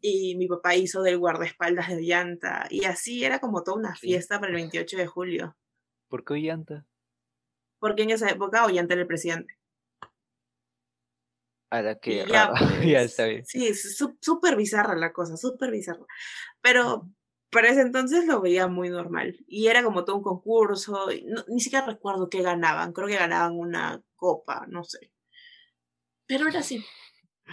[0.00, 4.38] y mi papá hizo del guardaespaldas de Ollanta y así era como toda una fiesta
[4.38, 5.56] para el 28 de julio.
[6.08, 6.86] ¿Por qué Ollanta?
[7.80, 9.57] Porque en esa época Ollanta era el presidente.
[11.70, 12.52] A la que ya,
[12.84, 13.44] ya, está bien.
[13.46, 13.72] Sí,
[14.20, 16.06] súper bizarra la cosa, súper bizarra.
[16.60, 17.08] Pero
[17.50, 19.36] para ese entonces lo veía muy normal.
[19.46, 21.08] Y era como todo un concurso.
[21.48, 22.92] ni siquiera recuerdo qué ganaban.
[22.92, 25.12] Creo que ganaban una copa, no sé.
[26.26, 26.84] Pero era así.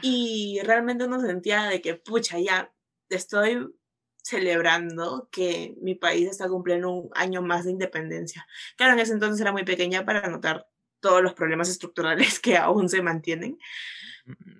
[0.02, 2.74] Y realmente uno sentía de que, pucha, ya
[3.10, 3.74] estoy
[4.22, 8.46] celebrando que mi país está cumpliendo un año más de independencia.
[8.76, 10.68] Claro, en ese entonces era muy pequeña para notar
[11.06, 13.60] todos los problemas estructurales que aún se mantienen,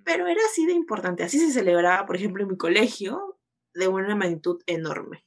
[0.04, 1.24] pero era así de importante.
[1.24, 3.36] Así se celebraba, por ejemplo, en mi colegio,
[3.74, 5.24] de una magnitud enorme.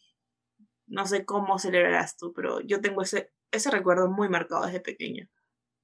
[0.87, 5.29] No sé cómo celebrarás tú, pero yo tengo ese, ese recuerdo muy marcado desde pequeña.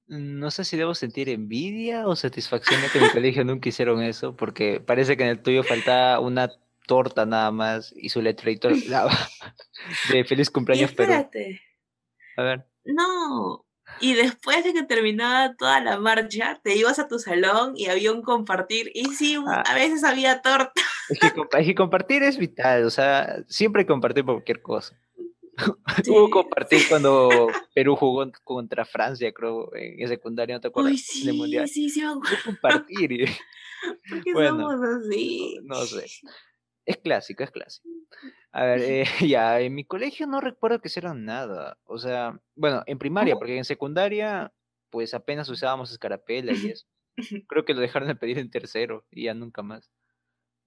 [0.06, 4.02] No sé si debo sentir envidia o satisfacción de que en mi colegio nunca hicieron
[4.02, 6.50] eso, porque parece que en el tuyo faltaba una
[6.86, 8.68] torta nada más y su letrito
[10.10, 11.60] de feliz cumpleaños espérate.
[12.38, 12.66] A ver.
[12.84, 13.65] No.
[14.00, 18.12] Y después de que terminaba toda la marcha, te ibas a tu salón y había
[18.12, 18.90] un compartir.
[18.94, 19.62] Y sí, ah.
[19.66, 20.72] a veces había torta.
[21.08, 24.98] Es que, es que compartir es vital, o sea, siempre compartir por cualquier cosa.
[26.08, 31.00] Hubo compartir cuando Perú jugó contra Francia, creo, en secundaria, ¿no te acuerdas?
[31.00, 31.68] sí, mundial.
[31.68, 33.28] sí, sí, Hubo compartir.
[34.10, 35.58] ¿Por bueno, somos así?
[35.62, 36.06] No, sé.
[36.86, 37.88] Es clásico, es clásico.
[38.52, 41.78] A ver, eh, ya, en mi colegio no recuerdo que hicieron nada.
[41.84, 44.52] O sea, bueno, en primaria, porque en secundaria,
[44.88, 46.86] pues apenas usábamos escarapela y eso.
[47.48, 49.90] Creo que lo dejaron de pedir en tercero y ya nunca más.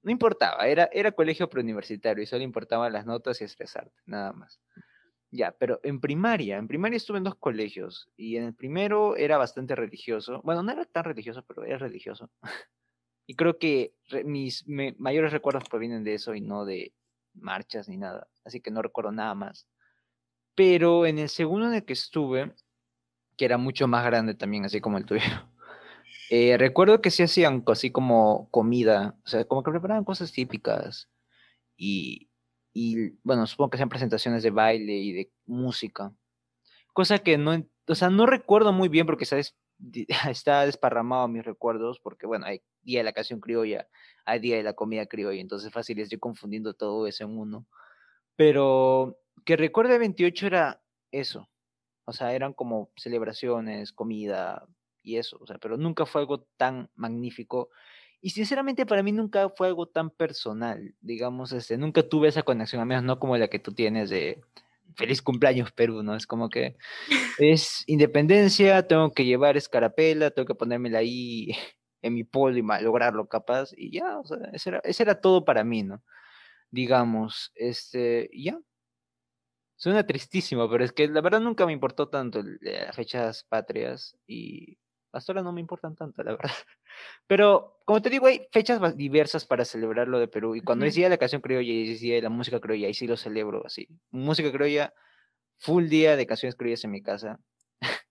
[0.01, 4.59] No importaba, era, era colegio preuniversitario y solo importaban las notas y estresarte, nada más.
[5.31, 9.37] Ya, pero en primaria, en primaria estuve en dos colegios y en el primero era
[9.37, 10.41] bastante religioso.
[10.43, 12.31] Bueno, no era tan religioso, pero era religioso.
[13.29, 13.93] Y creo que
[14.25, 16.95] mis mayores recuerdos provienen de eso y no de
[17.35, 18.27] marchas ni nada.
[18.43, 19.67] Así que no recuerdo nada más.
[20.55, 22.55] Pero en el segundo en el que estuve,
[23.37, 25.21] que era mucho más grande también, así como el tuyo,
[26.31, 31.07] eh, recuerdo que sí hacían así como comida, o sea, como que preparaban cosas típicas
[31.77, 32.31] y,
[32.73, 36.11] y bueno, supongo que hacían presentaciones de baile y de música,
[36.93, 39.37] cosa que no, o sea, no recuerdo muy bien porque está,
[40.29, 43.87] está desparramado mis recuerdos, porque bueno, hay día de la canción criolla,
[44.25, 47.67] hay día de la comida criolla, entonces fácil estoy confundiendo todo eso en uno,
[48.35, 51.49] pero que recuerde 28 era eso,
[52.05, 54.67] o sea, eran como celebraciones, comida,
[55.03, 57.69] y eso, o sea, pero nunca fue algo tan magnífico.
[58.21, 62.81] Y sinceramente para mí nunca fue algo tan personal, digamos, este, nunca tuve esa conexión,
[62.81, 64.41] a menos no como la que tú tienes de
[64.99, 66.15] feliz cumpleaños Perú, ¿no?
[66.15, 66.75] Es como que
[67.39, 71.47] es independencia, tengo que llevar escarapela, tengo que ponérmela ahí
[72.03, 75.45] en mi polo y lograrlo capaz, y ya, o sea, ese era, ese era todo
[75.45, 76.03] para mí, ¿no?
[76.71, 78.59] Digamos, este, ya,
[79.79, 84.77] Suena tristísimo, pero es que la verdad nunca me importó tanto las fechas patrias y
[85.13, 86.51] hasta ahora no me importan tanto, la verdad.
[87.27, 90.55] Pero, como te digo, hay fechas diversas para celebrar lo de Perú.
[90.55, 93.65] Y cuando decía la canción criolla y decía la música criolla, ahí sí lo celebro
[93.65, 93.87] así.
[94.11, 94.93] Música criolla,
[95.57, 97.39] full día de canciones criollas en mi casa.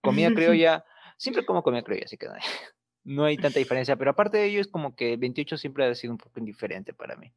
[0.00, 0.84] comida criolla,
[1.16, 2.26] siempre como comida criolla, así que
[3.04, 3.96] no hay, tanta diferencia.
[3.96, 7.16] Pero aparte de ello, es como que 28 siempre ha sido un poco indiferente para
[7.16, 7.32] mí.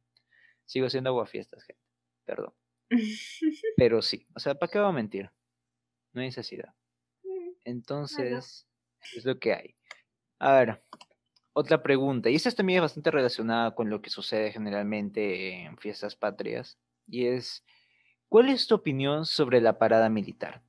[0.64, 1.82] Sigo siendo aguafiestas, gente.
[2.24, 2.54] Perdón.
[3.76, 5.30] Pero sí, o sea, ¿para qué va a mentir?
[6.12, 6.74] No hay necesidad.
[7.22, 8.66] Mm, Entonces,
[9.14, 9.76] es lo que hay.
[10.38, 10.82] A ver,
[11.52, 16.16] otra pregunta, y esta también es bastante relacionada con lo que sucede generalmente en fiestas
[16.16, 17.64] patrias, y es,
[18.28, 20.62] ¿cuál es tu opinión sobre la parada militar?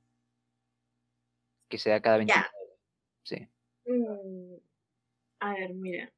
[1.68, 2.46] Que se da cada 29.
[3.24, 3.48] Sí.
[3.86, 4.54] Mm,
[5.40, 6.12] a ver, mira.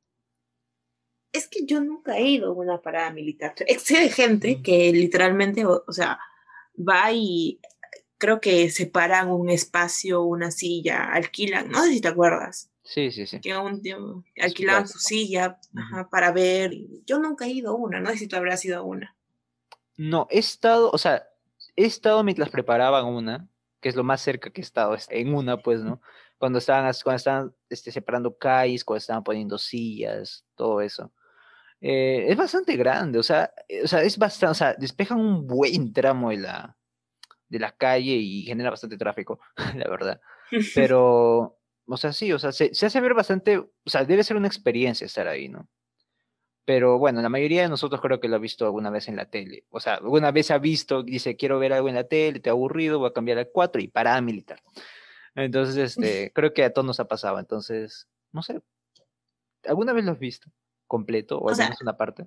[1.33, 3.55] Es que yo nunca he ido a una parada militar.
[3.79, 6.19] Sé de gente que literalmente, o, o sea,
[6.77, 7.61] va y
[8.19, 12.71] creo que separan un espacio, una silla, alquilan, no sé si te acuerdas.
[12.89, 13.39] Sí, sí, sí.
[13.41, 16.73] que tiempo alquilaban su silla ajá, para ver.
[17.05, 19.15] Yo nunca he ido a una, no sé si tú habrás ido a una.
[19.99, 21.29] No, he estado, o sea,
[21.77, 23.47] he estado mientras preparaban una,
[23.83, 26.01] que es lo más cerca que he estado es- en una, pues, ¿no?
[26.39, 31.13] Cuando estaban, cuando estaban este, separando calles, cuando estaban poniendo sillas, todo eso.
[31.83, 35.47] Eh, es bastante grande, o sea, eh, o sea, es bastante, o sea, despejan un
[35.47, 36.75] buen tramo de la,
[37.51, 39.41] de la calle y genera bastante tráfico,
[39.77, 40.23] la verdad.
[40.75, 41.58] Pero,
[41.89, 44.47] o sea, sí, o sea, se, se hace ver bastante, o sea, debe ser una
[44.47, 45.69] experiencia estar ahí, ¿no?
[46.65, 49.25] Pero bueno, la mayoría de nosotros creo que lo ha visto alguna vez en la
[49.25, 49.65] tele.
[49.71, 52.53] O sea, alguna vez ha visto, dice, quiero ver algo en la tele, te ha
[52.53, 54.61] aburrido, voy a cambiar al 4 y parada militar.
[55.35, 57.39] Entonces, este, creo que a todos nos ha pasado.
[57.39, 58.61] Entonces, no sé,
[59.65, 60.51] ¿alguna vez lo has visto
[60.87, 62.27] completo o O al sea, menos una parte?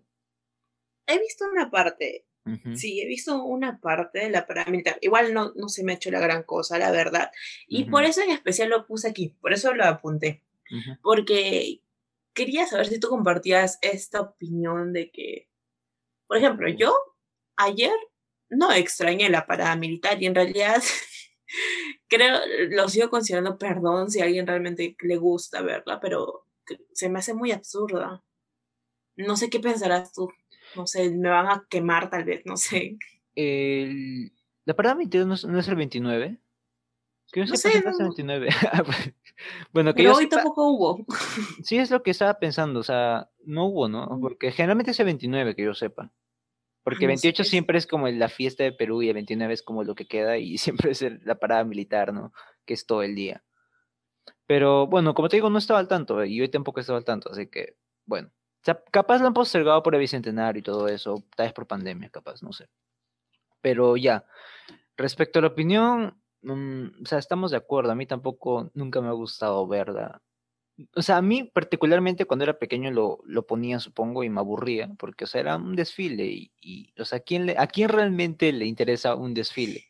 [1.06, 2.26] He visto una parte,
[2.74, 4.98] Sí, he visto una parte de la paramilitar.
[5.02, 7.32] Igual no, no se me ha hecho la gran cosa, la verdad.
[7.68, 8.12] Y por Ujú.
[8.12, 10.42] eso en especial lo puse aquí, por eso lo apunté.
[10.72, 10.98] ujú.
[11.02, 11.82] Porque
[12.34, 15.50] quería saber si tú compartías esta opinión de que,
[16.28, 16.96] por ejemplo, yo
[17.58, 17.94] ayer
[18.50, 20.82] no extrañé la parada militar y en realidad
[22.08, 26.46] creo, lo sigo considerando perdón si a alguien realmente le gusta verla, pero
[26.94, 28.24] se me hace muy absurda.
[29.16, 30.30] No sé qué pensarás tú.
[30.76, 32.98] No sé, me van a quemar tal vez, no sé.
[33.36, 34.32] El-
[34.66, 36.38] ¿La parada militar no es, no es el 29?
[37.32, 38.50] Que yo No sé, el no- 29.
[38.72, 39.14] Ah, pues,
[39.74, 41.06] bueno, que Pero hoy sepa, tampoco hubo.
[41.66, 44.18] sí es lo que estaba pensando, o sea, no hubo, ¿no?
[44.22, 46.12] Porque generalmente es el 29, que yo sepa.
[46.84, 49.14] Porque Ah, no sé, 28 es- siempre es como la fiesta de Perú y el
[49.16, 50.58] 29 es como lo que queda y
[50.90, 52.34] siempre es la parada militar, ¿no?
[52.66, 53.44] Que es todo el día.
[54.46, 57.06] Pero bueno, como te digo, no estaba al tanto eh, y hoy tampoco estaba al
[57.06, 58.30] tanto, así que bueno.
[58.62, 61.66] O sea, capaz lo han postergado por el bicentenario y todo eso, tal vez por
[61.66, 62.70] pandemia, capaz, no sé.
[63.62, 64.26] Pero ya,
[64.98, 69.08] respecto a la opinión, mm, o sea, estamos de acuerdo, a mí tampoco nunca me
[69.08, 70.22] ha gustado verla.
[70.96, 74.90] O sea, a mí particularmente cuando era pequeño lo, lo ponía, supongo, y me aburría,
[75.00, 77.90] porque, o sea, era un desfile y, y, o sea, ¿a quién, le, ¿a quién
[77.90, 79.86] realmente le interesa un desfile?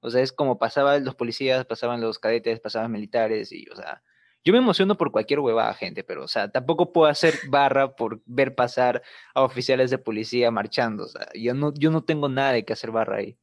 [0.00, 4.02] O sea, es como pasaban los policías, pasaban los cadetes, pasaban militares y, o sea,
[4.44, 8.22] yo me emociono por cualquier huevada, gente, pero, o sea, tampoco puedo hacer barra por
[8.26, 9.02] ver pasar
[9.34, 12.72] a oficiales de policía marchando, o sea, yo no, yo no tengo nada de que
[12.74, 13.38] hacer barra ahí.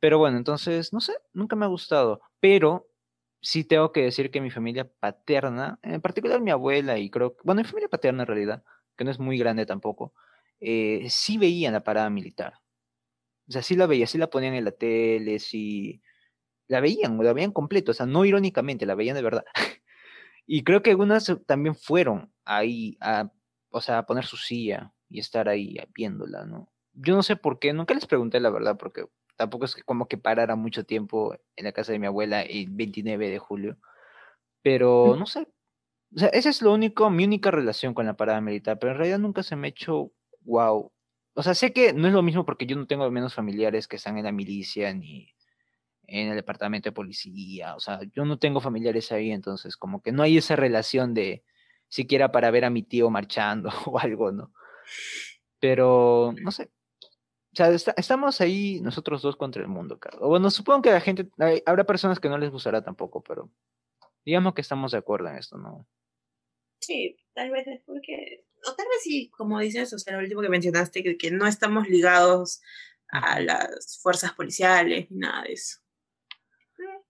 [0.00, 2.88] Pero bueno, entonces, no sé, nunca me ha gustado, pero
[3.40, 7.62] sí tengo que decir que mi familia paterna, en particular mi abuela y creo, bueno,
[7.62, 8.64] mi familia paterna en realidad,
[8.96, 10.14] que no es muy grande tampoco,
[10.60, 12.54] eh, sí veían la parada militar.
[13.48, 16.02] O sea, sí la veía, sí la ponían en la tele, sí
[16.68, 19.44] la veían, la veían completo, o sea, no irónicamente, la veían de verdad.
[20.46, 23.30] Y creo que algunas también fueron ahí a,
[23.70, 26.70] o sea, a poner su silla y estar ahí viéndola, ¿no?
[26.92, 30.06] Yo no sé por qué, nunca les pregunté la verdad, porque tampoco es que como
[30.06, 33.78] que parara mucho tiempo en la casa de mi abuela el 29 de julio,
[34.62, 35.48] pero no sé.
[36.14, 38.98] O sea, esa es lo único, mi única relación con la parada militar, pero en
[38.98, 40.92] realidad nunca se me ha hecho wow.
[41.34, 43.96] O sea, sé que no es lo mismo porque yo no tengo menos familiares que
[43.96, 45.34] están en la milicia ni
[46.06, 47.74] en el departamento de policía.
[47.76, 51.44] O sea, yo no tengo familiares ahí, entonces como que no hay esa relación de
[51.88, 54.52] siquiera para ver a mi tío marchando o algo, ¿no?
[55.60, 56.70] Pero, no sé.
[57.52, 60.28] O sea, está- estamos ahí nosotros dos contra el mundo, Carlos.
[60.28, 63.50] Bueno, supongo que la gente, hay- habrá personas que no les gustará tampoco, pero
[64.24, 65.86] digamos que estamos de acuerdo en esto, ¿no?
[66.80, 70.42] Sí, tal vez es porque, o tal vez sí, como dices, o sea, lo último
[70.42, 72.60] que mencionaste, que, que no estamos ligados
[73.08, 75.78] a las fuerzas policiales ni nada de eso.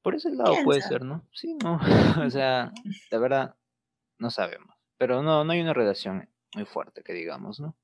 [0.04, 0.92] Por ese lado ¿Quién puede sabe?
[0.92, 1.26] ser, ¿no?
[1.32, 1.80] Sí, no.
[2.26, 2.72] O sea,
[3.10, 3.54] la verdad,
[4.18, 4.76] no sabemos.
[4.98, 7.74] Pero no, no hay una relación muy fuerte, que digamos, ¿no?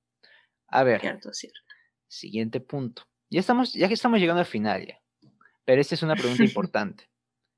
[0.69, 1.59] A ver, Cierto, cierto.
[2.07, 3.03] siguiente punto.
[3.31, 5.01] Ya estamos, ya que estamos llegando al final ya.
[5.65, 7.09] Pero esta es una pregunta importante.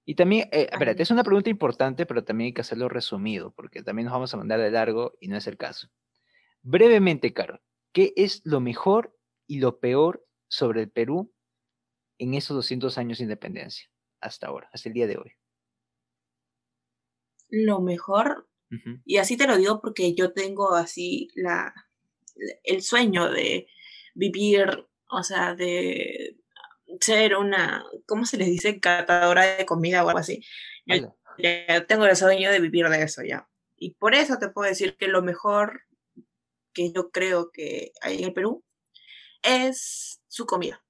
[0.05, 3.83] Y también, eh, espérate, es una pregunta importante, pero también hay que hacerlo resumido, porque
[3.83, 5.89] también nos vamos a mandar de largo y no es el caso.
[6.63, 7.61] Brevemente, Carol,
[7.93, 11.33] ¿qué es lo mejor y lo peor sobre el Perú
[12.19, 13.92] en esos 200 años de independencia?
[14.23, 15.33] Hasta ahora, hasta el día de hoy.
[17.49, 18.49] Lo mejor,
[19.05, 21.75] y así te lo digo porque yo tengo así la,
[22.63, 23.67] el sueño de
[24.15, 26.39] vivir, o sea, de
[27.01, 28.81] ser una, ¿cómo se les dice?
[28.81, 30.43] Catadora de comida o algo así.
[30.87, 33.49] Yo ya tengo el sueño de vivir de eso ya.
[33.77, 35.83] Y por eso te puedo decir que lo mejor
[36.73, 38.65] que yo creo que hay en el Perú
[39.43, 40.83] es su comida.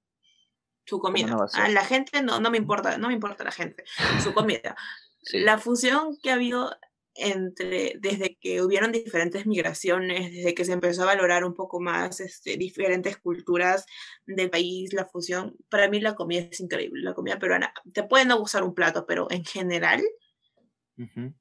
[0.85, 1.27] Su comida.
[1.27, 3.83] no va a la gente no, no me importa, no me importa la gente.
[4.21, 4.75] Su comida.
[5.21, 5.39] Sí.
[5.39, 6.71] La fusión que ha habido
[7.15, 12.19] entre, desde que hubieron diferentes migraciones, desde que se empezó a valorar un poco más
[12.19, 13.85] este, diferentes culturas
[14.25, 17.73] del país, la fusión, para mí la comida es increíble, la comida peruana.
[17.93, 20.01] Te puede no gustar un plato, pero en general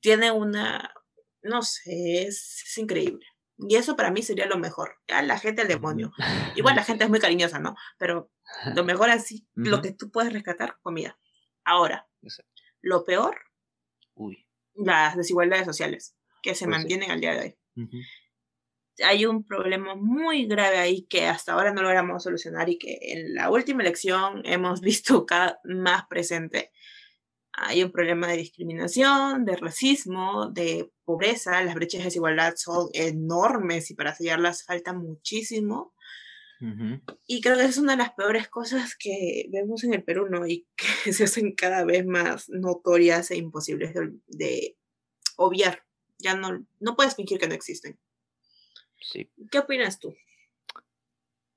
[0.01, 0.93] tiene una,
[1.43, 3.27] no sé, es, es increíble.
[3.59, 4.97] Y eso para mí sería lo mejor.
[5.09, 6.13] Ya la gente al demonio.
[6.57, 7.75] Igual la gente es muy cariñosa, ¿no?
[7.99, 8.31] Pero
[8.75, 11.19] lo mejor así, lo que tú puedes rescatar, comida.
[11.65, 12.51] Ahora, Exacto.
[12.81, 13.37] lo peor,
[14.15, 14.49] Uy.
[14.75, 16.81] las desigualdades sociales que se Pues sí.
[16.81, 17.59] mantienen al día de hoy.
[19.05, 23.35] Hay un problema muy grave ahí que hasta ahora no logramos solucionar y que en
[23.35, 26.73] la última elección hemos visto cada más presente.
[27.55, 31.63] Hay un problema de discriminación, de racismo, de pobreza.
[31.63, 35.95] Las brechas de desigualdad son enormes y para sellarlas falta muchísimo.
[37.27, 40.47] Y creo que es una de las peores cosas que vemos en el Perú, ¿no?
[40.47, 43.93] Y que se hacen cada vez más notorias e imposibles
[44.29, 44.77] de
[45.37, 45.83] obviar.
[46.19, 47.99] Ya no, no puedes fingir que no existen.
[49.01, 49.29] Sí.
[49.51, 50.15] ¿Qué opinas tú?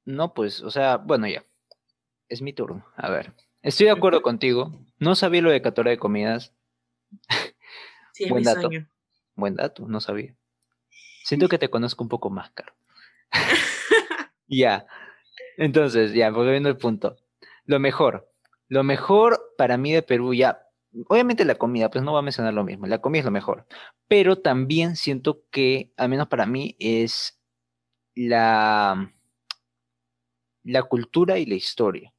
[0.05, 1.45] No, pues, o sea, bueno, ya.
[2.27, 2.85] Es mi turno.
[2.95, 3.33] A ver.
[3.66, 4.80] Estoy de acuerdo contigo.
[4.99, 6.53] No sabía lo de catora de comidas.
[8.13, 8.61] Sí, Buen dato.
[8.61, 8.88] sueño.
[9.36, 10.34] Buen dato, no sabía.
[11.26, 12.74] Siento que te conozco un poco más, Caro.
[14.47, 14.88] Ya.
[15.57, 17.18] Entonces, ya, volviendo al punto.
[17.66, 18.32] Lo mejor.
[18.70, 20.66] Lo mejor para mí de Perú, ya.
[21.09, 22.88] Obviamente la comida, pues no voy a mencionar lo mismo.
[22.88, 23.66] La comida es lo mejor.
[24.07, 27.38] Pero también siento que, al menos para mí, es
[28.16, 29.11] la,
[30.63, 32.14] la cultura y la historia.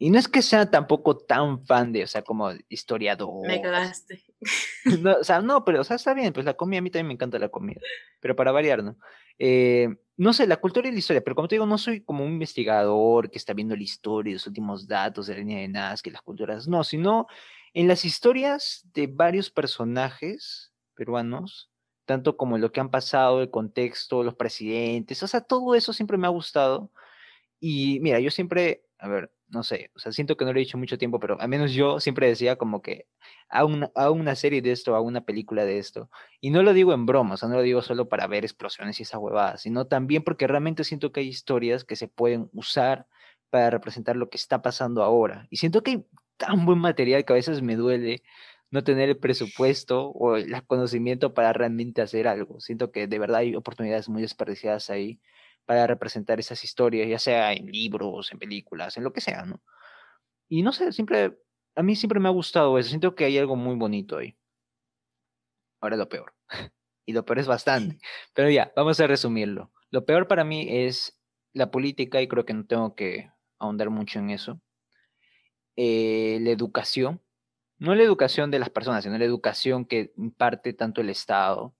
[0.00, 3.46] Y no es que sea tampoco tan fan de, o sea, como historiador.
[3.46, 4.22] Me cagaste.
[5.02, 7.08] No, o sea, no, pero o sea, está bien, pues la comida, a mí también
[7.08, 7.80] me encanta la comida,
[8.20, 8.96] pero para variar, ¿no?
[9.38, 12.24] Eh, no sé, la cultura y la historia, pero como te digo, no soy como
[12.24, 15.68] un investigador que está viendo la historia y los últimos datos de la línea de
[15.68, 17.26] Nazca y las culturas, no, sino
[17.74, 21.70] en las historias de varios personajes peruanos,
[22.04, 26.16] tanto como lo que han pasado, el contexto, los presidentes, o sea, todo eso siempre
[26.16, 26.90] me ha gustado.
[27.60, 30.64] Y mira, yo siempre, a ver, no sé, o sea, siento que no lo he
[30.64, 33.06] dicho mucho tiempo, pero al menos yo siempre decía como que
[33.48, 36.10] a una, a una serie de esto, a una película de esto.
[36.40, 39.04] Y no lo digo en broma, o no lo digo solo para ver explosiones y
[39.04, 43.06] esa huevada, sino también porque realmente siento que hay historias que se pueden usar
[43.50, 45.46] para representar lo que está pasando ahora.
[45.50, 48.22] Y siento que hay tan buen material que a veces me duele
[48.70, 52.60] no tener el presupuesto o el conocimiento para realmente hacer algo.
[52.60, 55.20] Siento que de verdad hay oportunidades muy desperdiciadas ahí
[55.68, 59.60] para representar esas historias, ya sea en libros, en películas, en lo que sea, ¿no?
[60.48, 61.38] Y no sé, siempre,
[61.74, 64.34] a mí siempre me ha gustado eso, siento que hay algo muy bonito ahí.
[65.82, 66.34] Ahora lo peor.
[67.04, 67.98] Y lo peor es bastante.
[68.34, 69.72] Pero ya, vamos a resumirlo.
[69.90, 71.18] Lo peor para mí es
[71.54, 74.60] la política y creo que no tengo que ahondar mucho en eso.
[75.76, 77.22] Eh, la educación,
[77.78, 81.74] no la educación de las personas, sino la educación que imparte tanto el Estado,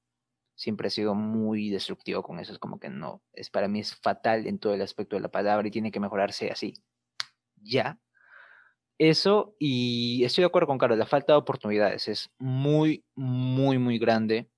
[0.59, 2.53] siempre ha sido muy destructivo con eso.
[2.53, 5.31] Es como que no, es para mí es fatal en todo el aspecto de la
[5.31, 6.75] palabra y tiene que mejorarse así.
[7.63, 7.99] Ya.
[8.99, 13.99] Eso, y estoy de acuerdo con Carlos, la falta de oportunidades es muy, muy, muy
[13.99, 14.51] grande.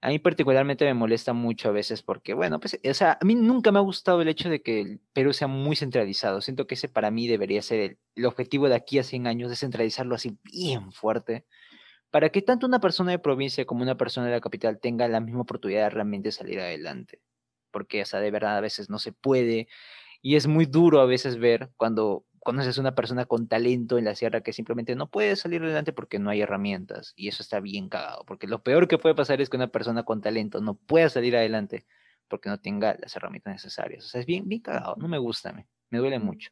[0.00, 3.36] A mí particularmente me molesta mucho a veces porque, bueno, pues, o sea, a mí
[3.36, 6.40] nunca me ha gustado el hecho de que el Perú sea muy centralizado.
[6.40, 9.50] Siento que ese para mí debería ser el, el objetivo de aquí a 100 años,
[9.50, 11.46] descentralizarlo así bien fuerte
[12.10, 15.20] para que tanto una persona de provincia como una persona de la capital tenga la
[15.20, 17.20] misma oportunidad de realmente salir adelante.
[17.70, 19.68] Porque, o sea, de verdad a veces no se puede
[20.22, 24.04] y es muy duro a veces ver cuando conoces a una persona con talento en
[24.04, 27.60] la sierra que simplemente no puede salir adelante porque no hay herramientas y eso está
[27.60, 30.74] bien cagado, porque lo peor que puede pasar es que una persona con talento no
[30.74, 31.86] pueda salir adelante
[32.28, 34.04] porque no tenga las herramientas necesarias.
[34.04, 36.50] O sea, es bien, bien cagado, no me gusta, me, me duele mucho.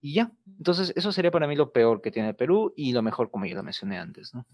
[0.00, 3.02] Y ya, entonces eso sería para mí lo peor que tiene el Perú y lo
[3.02, 4.46] mejor como yo lo mencioné antes, ¿no?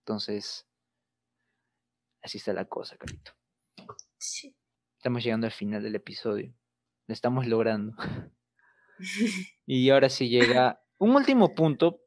[0.00, 0.66] Entonces,
[2.22, 3.32] así está la cosa, Carito.
[4.16, 4.54] Sí.
[4.96, 6.54] Estamos llegando al final del episodio.
[7.06, 7.96] Lo estamos logrando.
[9.66, 12.02] y ahora sí llega un último punto,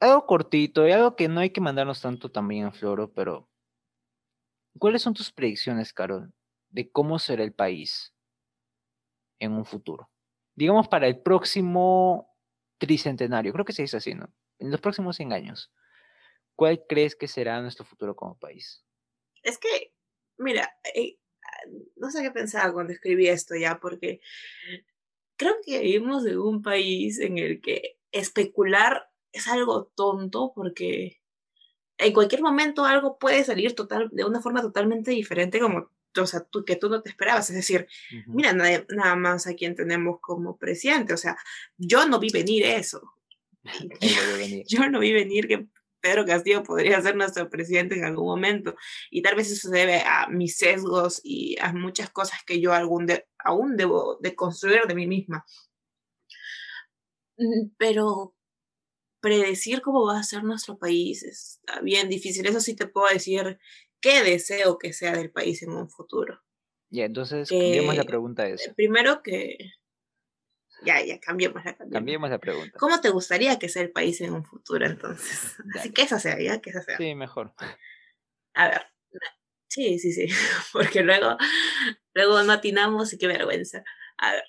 [0.00, 3.48] algo cortito y algo que no hay que mandarnos tanto también a Floro, pero
[4.78, 6.32] ¿cuáles son tus predicciones, Carol,
[6.70, 8.12] de cómo será el país
[9.38, 10.09] en un futuro?
[10.60, 12.36] Digamos, para el próximo
[12.76, 14.30] tricentenario, creo que se dice así, ¿no?
[14.58, 15.72] En los próximos 100 años,
[16.54, 18.84] ¿cuál crees que será nuestro futuro como país?
[19.42, 19.94] Es que,
[20.36, 21.16] mira, eh,
[21.96, 24.20] no sé qué pensaba cuando escribí esto ya, porque
[25.36, 31.22] creo que vivimos en un país en el que especular es algo tonto, porque
[31.96, 36.40] en cualquier momento algo puede salir total, de una forma totalmente diferente, como o sea,
[36.40, 37.50] tú, que tú no te esperabas.
[37.50, 38.34] Es decir, uh -huh.
[38.34, 41.14] mira, nada, nada, más a quien tenemos como presidente.
[41.14, 41.36] O sea,
[41.76, 43.14] yo no vi venir eso.
[44.38, 44.64] venir.
[44.68, 45.66] yo no vi venir que
[46.00, 48.74] Pedro Castillo podría ser nuestro presidente en algún momento.
[49.10, 52.72] Y tal vez eso se debe a mis sesgos y a muchas cosas que yo
[52.72, 55.44] algún de, aún debo de construir de mí misma.
[57.36, 58.34] Mm, Pero
[59.20, 62.46] predecir cómo va a ser nuestro país está bien difícil.
[62.46, 63.58] Eso sí te puedo decir
[64.00, 66.42] qué deseo que sea del país en un futuro.
[66.90, 68.74] Ya, entonces cambiemos la pregunta esa.
[68.74, 69.58] Primero que...
[70.82, 72.78] Ya, ya, cambiemos la, cambiemos la pregunta.
[72.78, 75.56] ¿Cómo te gustaría que sea el país en un futuro entonces?
[75.78, 76.96] Así que esa sea, ya, que esa sea.
[76.96, 77.52] Sí, mejor.
[78.54, 78.82] A ver,
[79.68, 80.26] sí, sí, sí,
[80.72, 81.36] porque luego,
[82.14, 83.84] luego no atinamos y qué vergüenza.
[84.16, 84.44] A ver,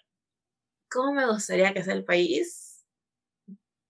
[0.89, 2.85] ¿cómo me gustaría que sea el país?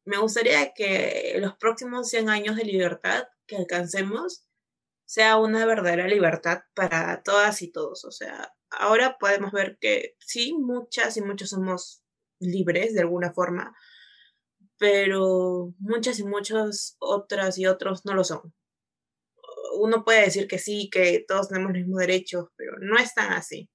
[0.03, 4.47] Me gustaría que los próximos 100 años de libertad que alcancemos
[5.11, 8.05] sea una verdadera libertad para todas y todos.
[8.05, 12.01] O sea, ahora podemos ver que sí, muchas y muchos somos
[12.39, 13.75] libres de alguna forma,
[14.77, 18.53] pero muchas y muchas otras y otros no lo son.
[19.79, 23.33] Uno puede decir que sí, que todos tenemos los mismos derechos, pero no es tan
[23.33, 23.69] así.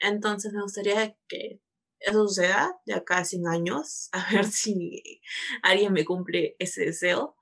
[0.00, 1.60] Entonces me gustaría que
[2.00, 5.22] eso suceda de acá a 100 años, a ver si
[5.62, 7.36] alguien me cumple ese deseo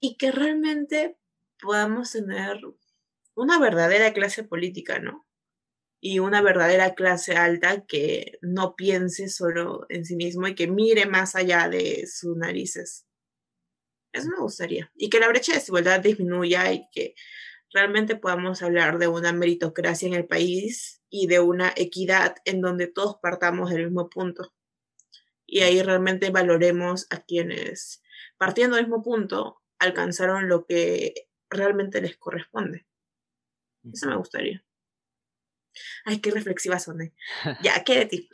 [0.00, 1.18] y que realmente
[1.64, 2.60] podamos tener
[3.34, 5.26] una verdadera clase política, ¿no?
[6.00, 11.06] Y una verdadera clase alta que no piense solo en sí mismo y que mire
[11.06, 13.06] más allá de sus narices.
[14.12, 14.92] Eso me gustaría.
[14.94, 17.14] Y que la brecha de desigualdad disminuya y que
[17.72, 22.86] realmente podamos hablar de una meritocracia en el país y de una equidad en donde
[22.86, 24.54] todos partamos del mismo punto.
[25.46, 28.02] Y ahí realmente valoremos a quienes,
[28.36, 32.86] partiendo del mismo punto, alcanzaron lo que realmente les corresponde.
[33.92, 34.64] Eso me gustaría.
[36.04, 37.12] Ay, qué reflexiva soné.
[37.62, 38.28] Ya, ¿qué de ti?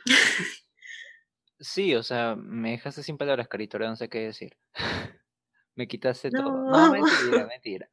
[1.59, 4.57] Sí, o sea, me dejaste sin palabras, Carito, no sé qué decir.
[5.75, 6.69] me quitaste todo.
[6.69, 7.89] No, mentira, mentira.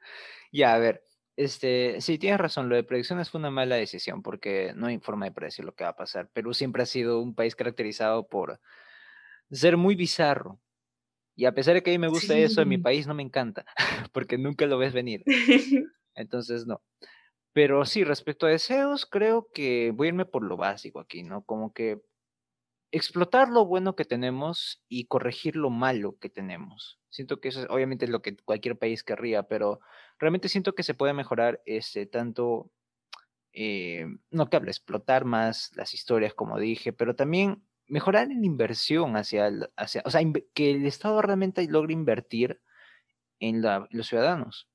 [0.52, 1.04] Ya, a ver,
[1.36, 5.26] este, sí, tienes razón, lo de predicciones fue una mala decisión porque no hay forma
[5.26, 6.28] de predecir lo que va a pasar.
[6.30, 8.60] Perú siempre ha sido un país caracterizado por
[9.50, 10.60] ser muy bizarro,
[11.38, 13.22] y a pesar de que a mí me gusta eso, en mi país no me
[13.22, 13.64] encanta,
[14.12, 15.22] porque nunca lo ves venir.
[16.16, 16.82] Entonces, no.
[17.52, 21.44] Pero sí, respecto a deseos, creo que voy a irme por lo básico aquí, ¿no?
[21.44, 22.00] Como que
[22.90, 26.98] explotar lo bueno que tenemos y corregir lo malo que tenemos.
[27.08, 29.78] Siento que eso es, obviamente es lo que cualquier país querría, pero
[30.18, 32.72] realmente siento que se puede mejorar este tanto,
[33.52, 39.16] eh, no que hable, explotar más las historias, como dije, pero también mejorar en inversión
[39.16, 40.20] hacia, el, hacia o sea,
[40.54, 42.60] que el Estado realmente logre invertir
[43.40, 44.68] en los ciudadanos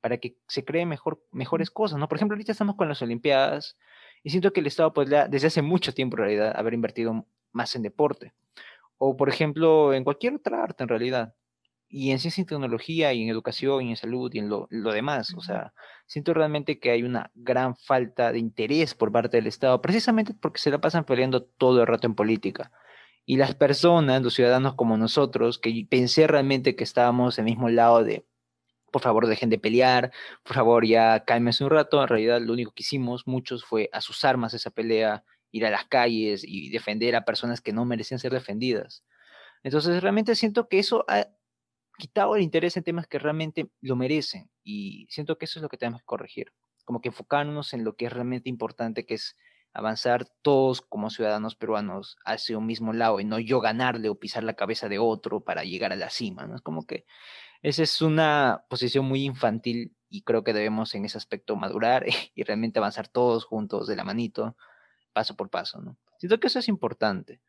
[0.00, 2.08] para que se creen mejor, mejores cosas, ¿no?
[2.08, 3.76] Por ejemplo, ahorita estamos con las Olimpiadas
[4.22, 7.74] y siento que el Estado podría, desde hace mucho tiempo en realidad, haber invertido más
[7.74, 8.32] en deporte.
[8.98, 11.34] O, por ejemplo, en cualquier otra arte en realidad
[11.88, 15.34] y en ciencia y tecnología, y en educación, y en salud, y en lo, demás.
[15.34, 15.72] O sea,
[16.06, 20.60] siento realmente que hay una gran falta de interés por parte del Estado, precisamente porque
[20.60, 22.72] se la pasan peleando todo el rato en política.
[23.24, 27.68] Y las personas, los ciudadanos como nosotros, que pensé realmente que estábamos en el mismo
[27.68, 28.26] lado de,
[28.92, 30.12] por favor, dejen de pelear,
[30.44, 34.00] por favor, ya cálmense un rato, en realidad lo único que hicimos muchos fue a
[34.00, 38.20] sus armas esa pelea, ir a las calles y defender a personas que no merecían
[38.20, 39.04] ser defendidas.
[39.62, 41.26] Entonces, realmente siento que eso ha
[41.96, 44.50] quitado el interés en temas que realmente lo merecen.
[44.62, 46.52] Y siento que eso es lo que tenemos que corregir.
[46.84, 49.36] Como que enfocarnos en lo que es realmente importante, que es
[49.76, 54.42] avanzar todos como ciudadanos peruanos hacia un mismo lado y no yo ganarle o pisar
[54.42, 56.46] la cabeza de otro para llegar a la cima.
[56.46, 56.56] ¿no?
[56.56, 57.04] Es como que
[57.62, 62.42] esa es una posición muy infantil y creo que debemos en ese aspecto madurar y
[62.42, 64.56] realmente avanzar todos juntos de la manito,
[65.12, 65.80] paso por paso.
[65.80, 65.98] ¿no?
[66.18, 67.42] Siento que eso es importante.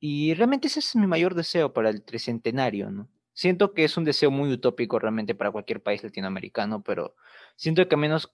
[0.00, 3.08] Y realmente ese es mi mayor deseo para el tricentenario, ¿no?
[3.34, 7.16] Siento que es un deseo muy utópico realmente para cualquier país latinoamericano, pero
[7.56, 8.32] siento que al menos,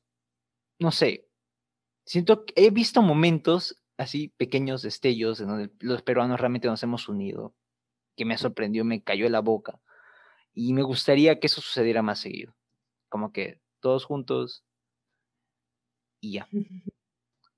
[0.79, 1.29] no sé,
[2.05, 7.09] siento que he visto momentos así, pequeños destellos, en donde los peruanos realmente nos hemos
[7.09, 7.55] unido,
[8.17, 9.81] que me sorprendió, me cayó en la boca.
[10.55, 12.57] Y me gustaría que eso sucediera más seguido.
[13.09, 14.65] Como que todos juntos
[16.21, 16.49] y ya.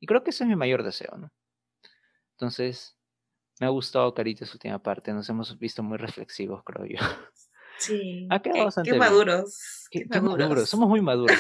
[0.03, 1.30] Y creo que ese es mi mayor deseo, ¿no?
[2.32, 2.97] Entonces,
[3.61, 5.12] me ha gustado, Carita, su última parte.
[5.12, 6.96] Nos hemos visto muy reflexivos, creo yo.
[7.78, 8.26] Sí.
[8.28, 9.86] Ha quedado qué, bastante qué maduros.
[9.90, 10.68] Qué, maduros.
[10.68, 11.38] Somos muy maduros.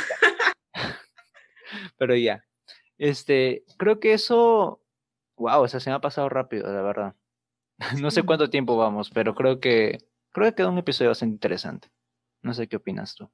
[1.98, 2.42] Pero ya.
[2.96, 4.80] Este, creo que eso.
[5.36, 7.14] Wow, o sea, se me ha pasado rápido, la verdad.
[8.00, 9.98] No sé cuánto tiempo vamos, pero creo que
[10.32, 11.88] creo que quedó un episodio bastante interesante.
[12.40, 13.30] No sé qué opinas tú.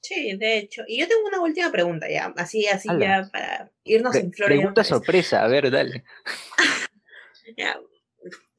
[0.00, 0.82] Sí, de hecho.
[0.86, 4.56] Y yo tengo una última pregunta ya, así, así ya para irnos en flores.
[4.56, 6.04] Pregunta sorpresa, a ver, dale.
[7.56, 7.76] ya,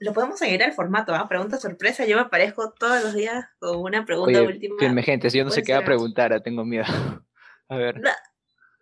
[0.02, 1.30] lo podemos añadir al formato, ¿ah?
[1.30, 2.06] Pregunta sorpresa.
[2.06, 4.76] Yo me aparezco todos los días con una pregunta última.
[4.80, 6.86] Firme, gente, si yo no sé qué va a preguntar, ah, tengo miedo.
[7.70, 8.02] a ver.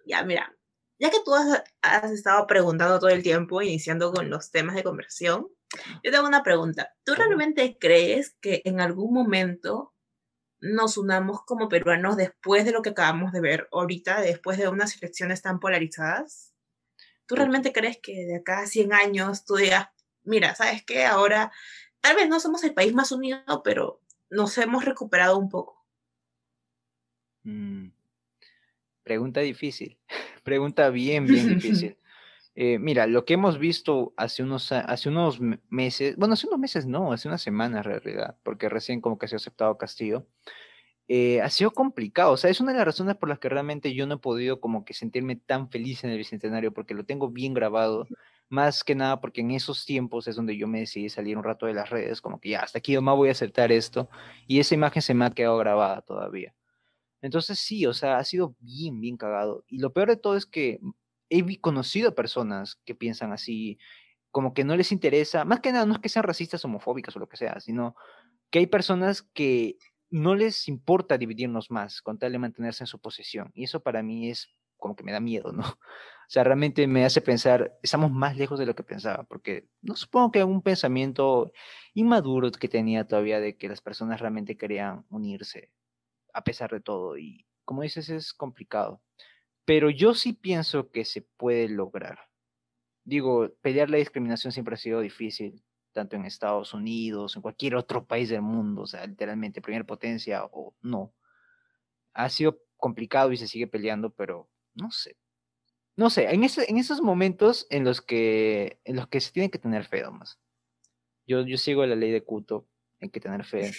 [0.05, 0.55] Ya, mira.
[0.97, 4.83] Ya que tú has, has, estado preguntando todo el tiempo, iniciando con los temas de
[4.83, 5.49] conversión,
[6.03, 6.95] yo tengo una pregunta.
[7.03, 9.93] ¿Tú realmente crees que en algún momento
[10.61, 14.95] nos unamos como peruanos después de lo que acabamos de ver ahorita, después de unas
[15.01, 16.53] elecciones tan polarizadas?
[17.25, 19.89] ¿Tú realmente crees que de acá a 100 años tú digas,
[20.29, 21.05] mira, ¿sabes qué?
[21.05, 21.51] Ahora
[22.01, 25.85] tal vez no somos el país más unido, pero nos hemos recuperado un poco.
[27.43, 27.89] Mm,
[29.03, 29.97] pregunta difícil,
[30.43, 31.97] pregunta bien, bien difícil.
[32.61, 36.85] Eh, mira, lo que hemos visto hace unos, hace unos meses, bueno, hace unos meses
[36.85, 40.27] no, hace unas semanas en realidad, porque recién como que se ha aceptado Castillo,
[41.07, 42.33] eh, ha sido complicado.
[42.33, 44.59] O sea, es una de las razones por las que realmente yo no he podido
[44.59, 48.07] como que sentirme tan feliz en el Bicentenario, porque lo tengo bien grabado
[48.49, 51.67] más que nada porque en esos tiempos es donde yo me decidí salir un rato
[51.67, 54.09] de las redes, como que ya, hasta aquí nomás voy a aceptar esto,
[54.47, 56.55] y esa imagen se me ha quedado grabada todavía.
[57.21, 59.65] Entonces sí, o sea, ha sido bien, bien cagado.
[59.67, 60.79] Y lo peor de todo es que
[61.29, 63.77] he conocido personas que piensan así,
[64.31, 67.19] como que no les interesa, más que nada no es que sean racistas, homofóbicas o
[67.19, 67.95] lo que sea, sino
[68.49, 69.77] que hay personas que
[70.09, 73.51] no les importa dividirnos más con tal de mantenerse en su posición.
[73.53, 75.63] Y eso para mí es como que me da miedo, ¿no?
[76.31, 80.31] Sea, realmente me hace pensar, estamos más lejos de lo que pensaba, porque no supongo
[80.31, 81.51] que un pensamiento
[81.95, 85.71] inmaduro que tenía todavía de que las personas realmente querían unirse,
[86.31, 87.17] a pesar de todo.
[87.17, 89.01] Y como dices, es complicado.
[89.65, 92.19] Pero yo sí pienso que se puede lograr.
[93.03, 95.63] Digo, pelear la discriminación siempre ha sido difícil,
[95.93, 100.45] tanto en Estados Unidos, en cualquier otro país del mundo, o sea, literalmente, primera potencia
[100.51, 101.11] o no.
[102.13, 105.17] Ha sido complicado y se sigue peleando, pero no sé,
[105.95, 109.49] no sé, en, ese, en esos momentos en los que en los que se tiene
[109.49, 110.39] que tener fe, más.
[111.27, 112.67] Yo, yo sigo la ley de Kuto,
[113.01, 113.71] hay que tener fe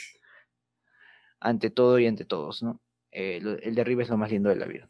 [1.41, 2.81] ante todo y ante todos, ¿no?
[3.13, 4.89] Eh, el derribe es lo más lindo de la vida.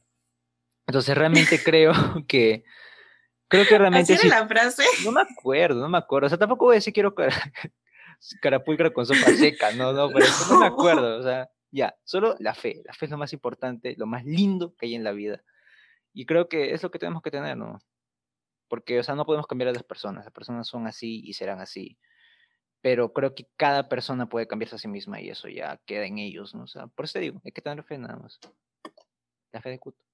[0.86, 1.92] Entonces realmente creo
[2.26, 2.64] que
[3.48, 4.84] creo que realmente ¿Así la frase?
[5.04, 6.26] No me acuerdo, no me acuerdo.
[6.26, 7.14] O sea, tampoco voy a decir quiero
[8.42, 12.36] carapulcra con sopa seca, no, no, pero eso no me acuerdo, o sea, ya, solo
[12.38, 15.12] la fe, la fe es lo más importante, lo más lindo que hay en la
[15.12, 15.42] vida.
[16.12, 17.78] Y creo que es lo que tenemos que tener, ¿no?
[18.68, 20.24] Porque, o sea, no podemos cambiar a las personas.
[20.24, 21.98] Las personas son así y serán así.
[22.82, 26.18] Pero creo que cada persona puede cambiarse a sí misma y eso ya queda en
[26.18, 26.64] ellos, ¿no?
[26.64, 28.38] O sea, por eso te digo, hay que tener fe nada más.
[29.52, 30.04] La fe de Kuto.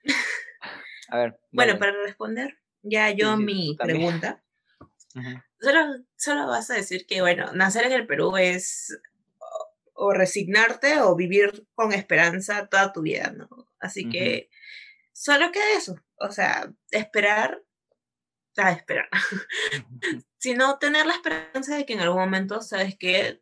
[1.08, 1.38] A ver.
[1.52, 4.42] Bueno, para responder ya yo mi pregunta.
[5.60, 8.96] solo, solo vas a decir que, bueno, nacer en el Perú es
[9.94, 13.48] o, resignarte o vivir con esperanza toda tu vida, ¿no?
[13.80, 14.50] Así que
[15.16, 17.62] Solo queda eso, o sea, esperar,
[18.56, 19.08] a esperar,
[20.38, 23.40] sino tener la esperanza de que en algún momento, ¿sabes que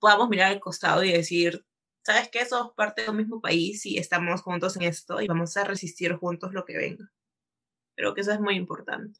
[0.00, 1.66] Podamos mirar al costado y decir,
[2.04, 2.44] ¿sabes qué?
[2.44, 6.52] Somos parte del mismo país y estamos juntos en esto y vamos a resistir juntos
[6.52, 7.10] lo que venga.
[7.96, 9.18] Creo que eso es muy importante.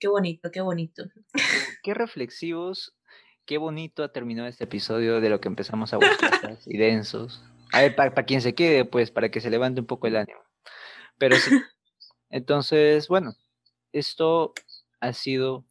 [0.00, 1.04] Qué bonito, qué bonito.
[1.82, 2.96] Qué reflexivos,
[3.44, 7.44] qué bonito ha terminado este episodio de lo que empezamos a buscar y densos.
[7.72, 10.47] A ver, para quien se quede, pues, para que se levante un poco el ánimo.
[11.18, 11.50] Pero sí.
[12.30, 13.34] Entonces, bueno,
[13.92, 14.52] esto
[15.00, 15.64] ha sido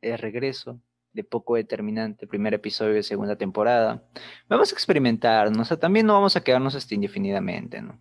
[0.00, 0.80] el regreso
[1.12, 4.02] de poco determinante, primer episodio de segunda temporada.
[4.48, 5.62] Vamos a experimentar, ¿no?
[5.62, 8.00] O sea, también no vamos a quedarnos hasta indefinidamente, ¿no?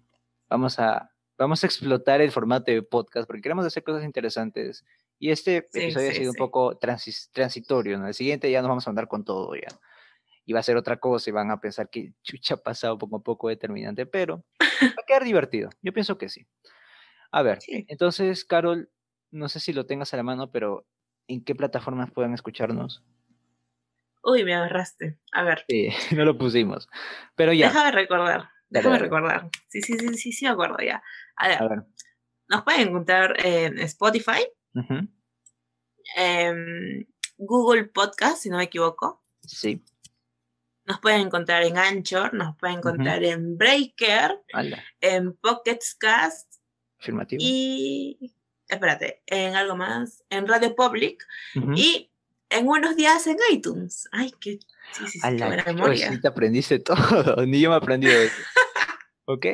[0.49, 4.83] Vamos a, vamos a explotar el formato de podcast porque queremos hacer cosas interesantes.
[5.19, 8.07] Y este episodio ha sido un poco transitorio, ¿no?
[8.07, 9.67] El siguiente ya nos vamos a andar con todo ya.
[10.45, 13.17] Y va a ser otra cosa y van a pensar que chucha ha pasado poco
[13.17, 14.43] a poco determinante, pero
[14.81, 15.69] va a quedar divertido.
[15.81, 16.45] Yo pienso que sí.
[17.33, 18.91] A ver, entonces, Carol,
[19.31, 20.85] no sé si lo tengas a la mano, pero
[21.27, 23.03] ¿en qué plataformas pueden escucharnos?
[24.23, 25.17] Uy, me agarraste.
[25.31, 25.65] A ver.
[25.67, 26.87] Sí, no lo pusimos.
[27.35, 27.69] Pero ya.
[27.69, 28.49] Déjame recordar.
[28.69, 29.49] Déjame recordar.
[29.67, 31.01] Sí, sí, sí, sí, sí, me acuerdo ya.
[31.37, 31.83] A ver.
[32.49, 34.47] Nos pueden encontrar en Spotify.
[36.15, 37.07] en
[37.37, 39.25] Google Podcast, si no me equivoco.
[39.41, 39.83] Sí.
[40.85, 44.39] Nos pueden encontrar en Anchor, nos pueden encontrar en Breaker,
[45.01, 45.79] en Pocket
[47.03, 48.33] Cast, y,
[48.67, 51.25] espérate, en algo más, en Radio Public
[51.75, 52.09] y
[52.49, 54.07] en unos días en iTunes.
[54.11, 54.59] Ay, qué,
[54.91, 56.11] sí, sí, sí, buena memoria.
[56.11, 58.35] Sí, te aprendiste todo, ni yo me aprendí eso.
[59.25, 59.45] ok.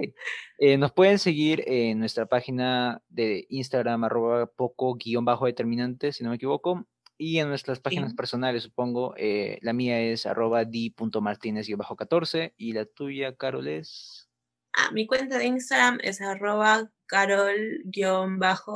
[0.58, 6.86] Eh, nos pueden seguir en nuestra página de Instagram, arroba poco-determinante, si no me equivoco.
[7.18, 13.36] Y en nuestras páginas personales, supongo, eh, la mía es arroba di.martinez-14 y la tuya,
[13.36, 14.30] Carol, es...
[14.74, 18.70] Ah, mi cuenta de Instagram es arroba carol-rfe.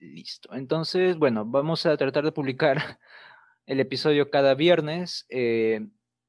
[0.00, 0.54] Listo.
[0.54, 2.76] Entonces, bueno, vamos a tratar de publicar
[3.66, 5.26] el episodio cada viernes.
[5.28, 5.86] Eh,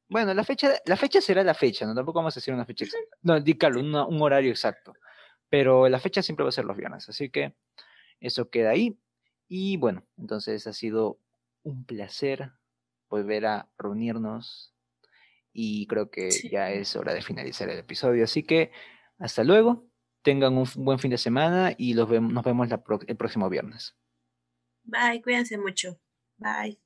[0.10, 1.94] bueno, la fecha, la fecha será la fecha, ¿no?
[1.96, 3.18] Tampoco vamos a decir una fecha exacta.
[3.22, 4.94] No, di un horario exacto.
[5.50, 7.08] Pero la fecha siempre va a ser los viernes.
[7.08, 7.56] Así que
[8.20, 8.98] eso queda ahí.
[9.48, 11.20] Y bueno, entonces ha sido
[11.64, 12.52] un placer
[13.10, 14.74] volver a reunirnos
[15.54, 18.24] y creo que ya es hora de finalizar el episodio.
[18.24, 18.72] Así que
[19.18, 19.88] hasta luego,
[20.26, 22.68] tengan un buen fin de semana y los nos vemos
[23.08, 23.96] el próximo viernes.
[24.84, 26.00] Bye, cuídense mucho.
[26.38, 26.85] Bye.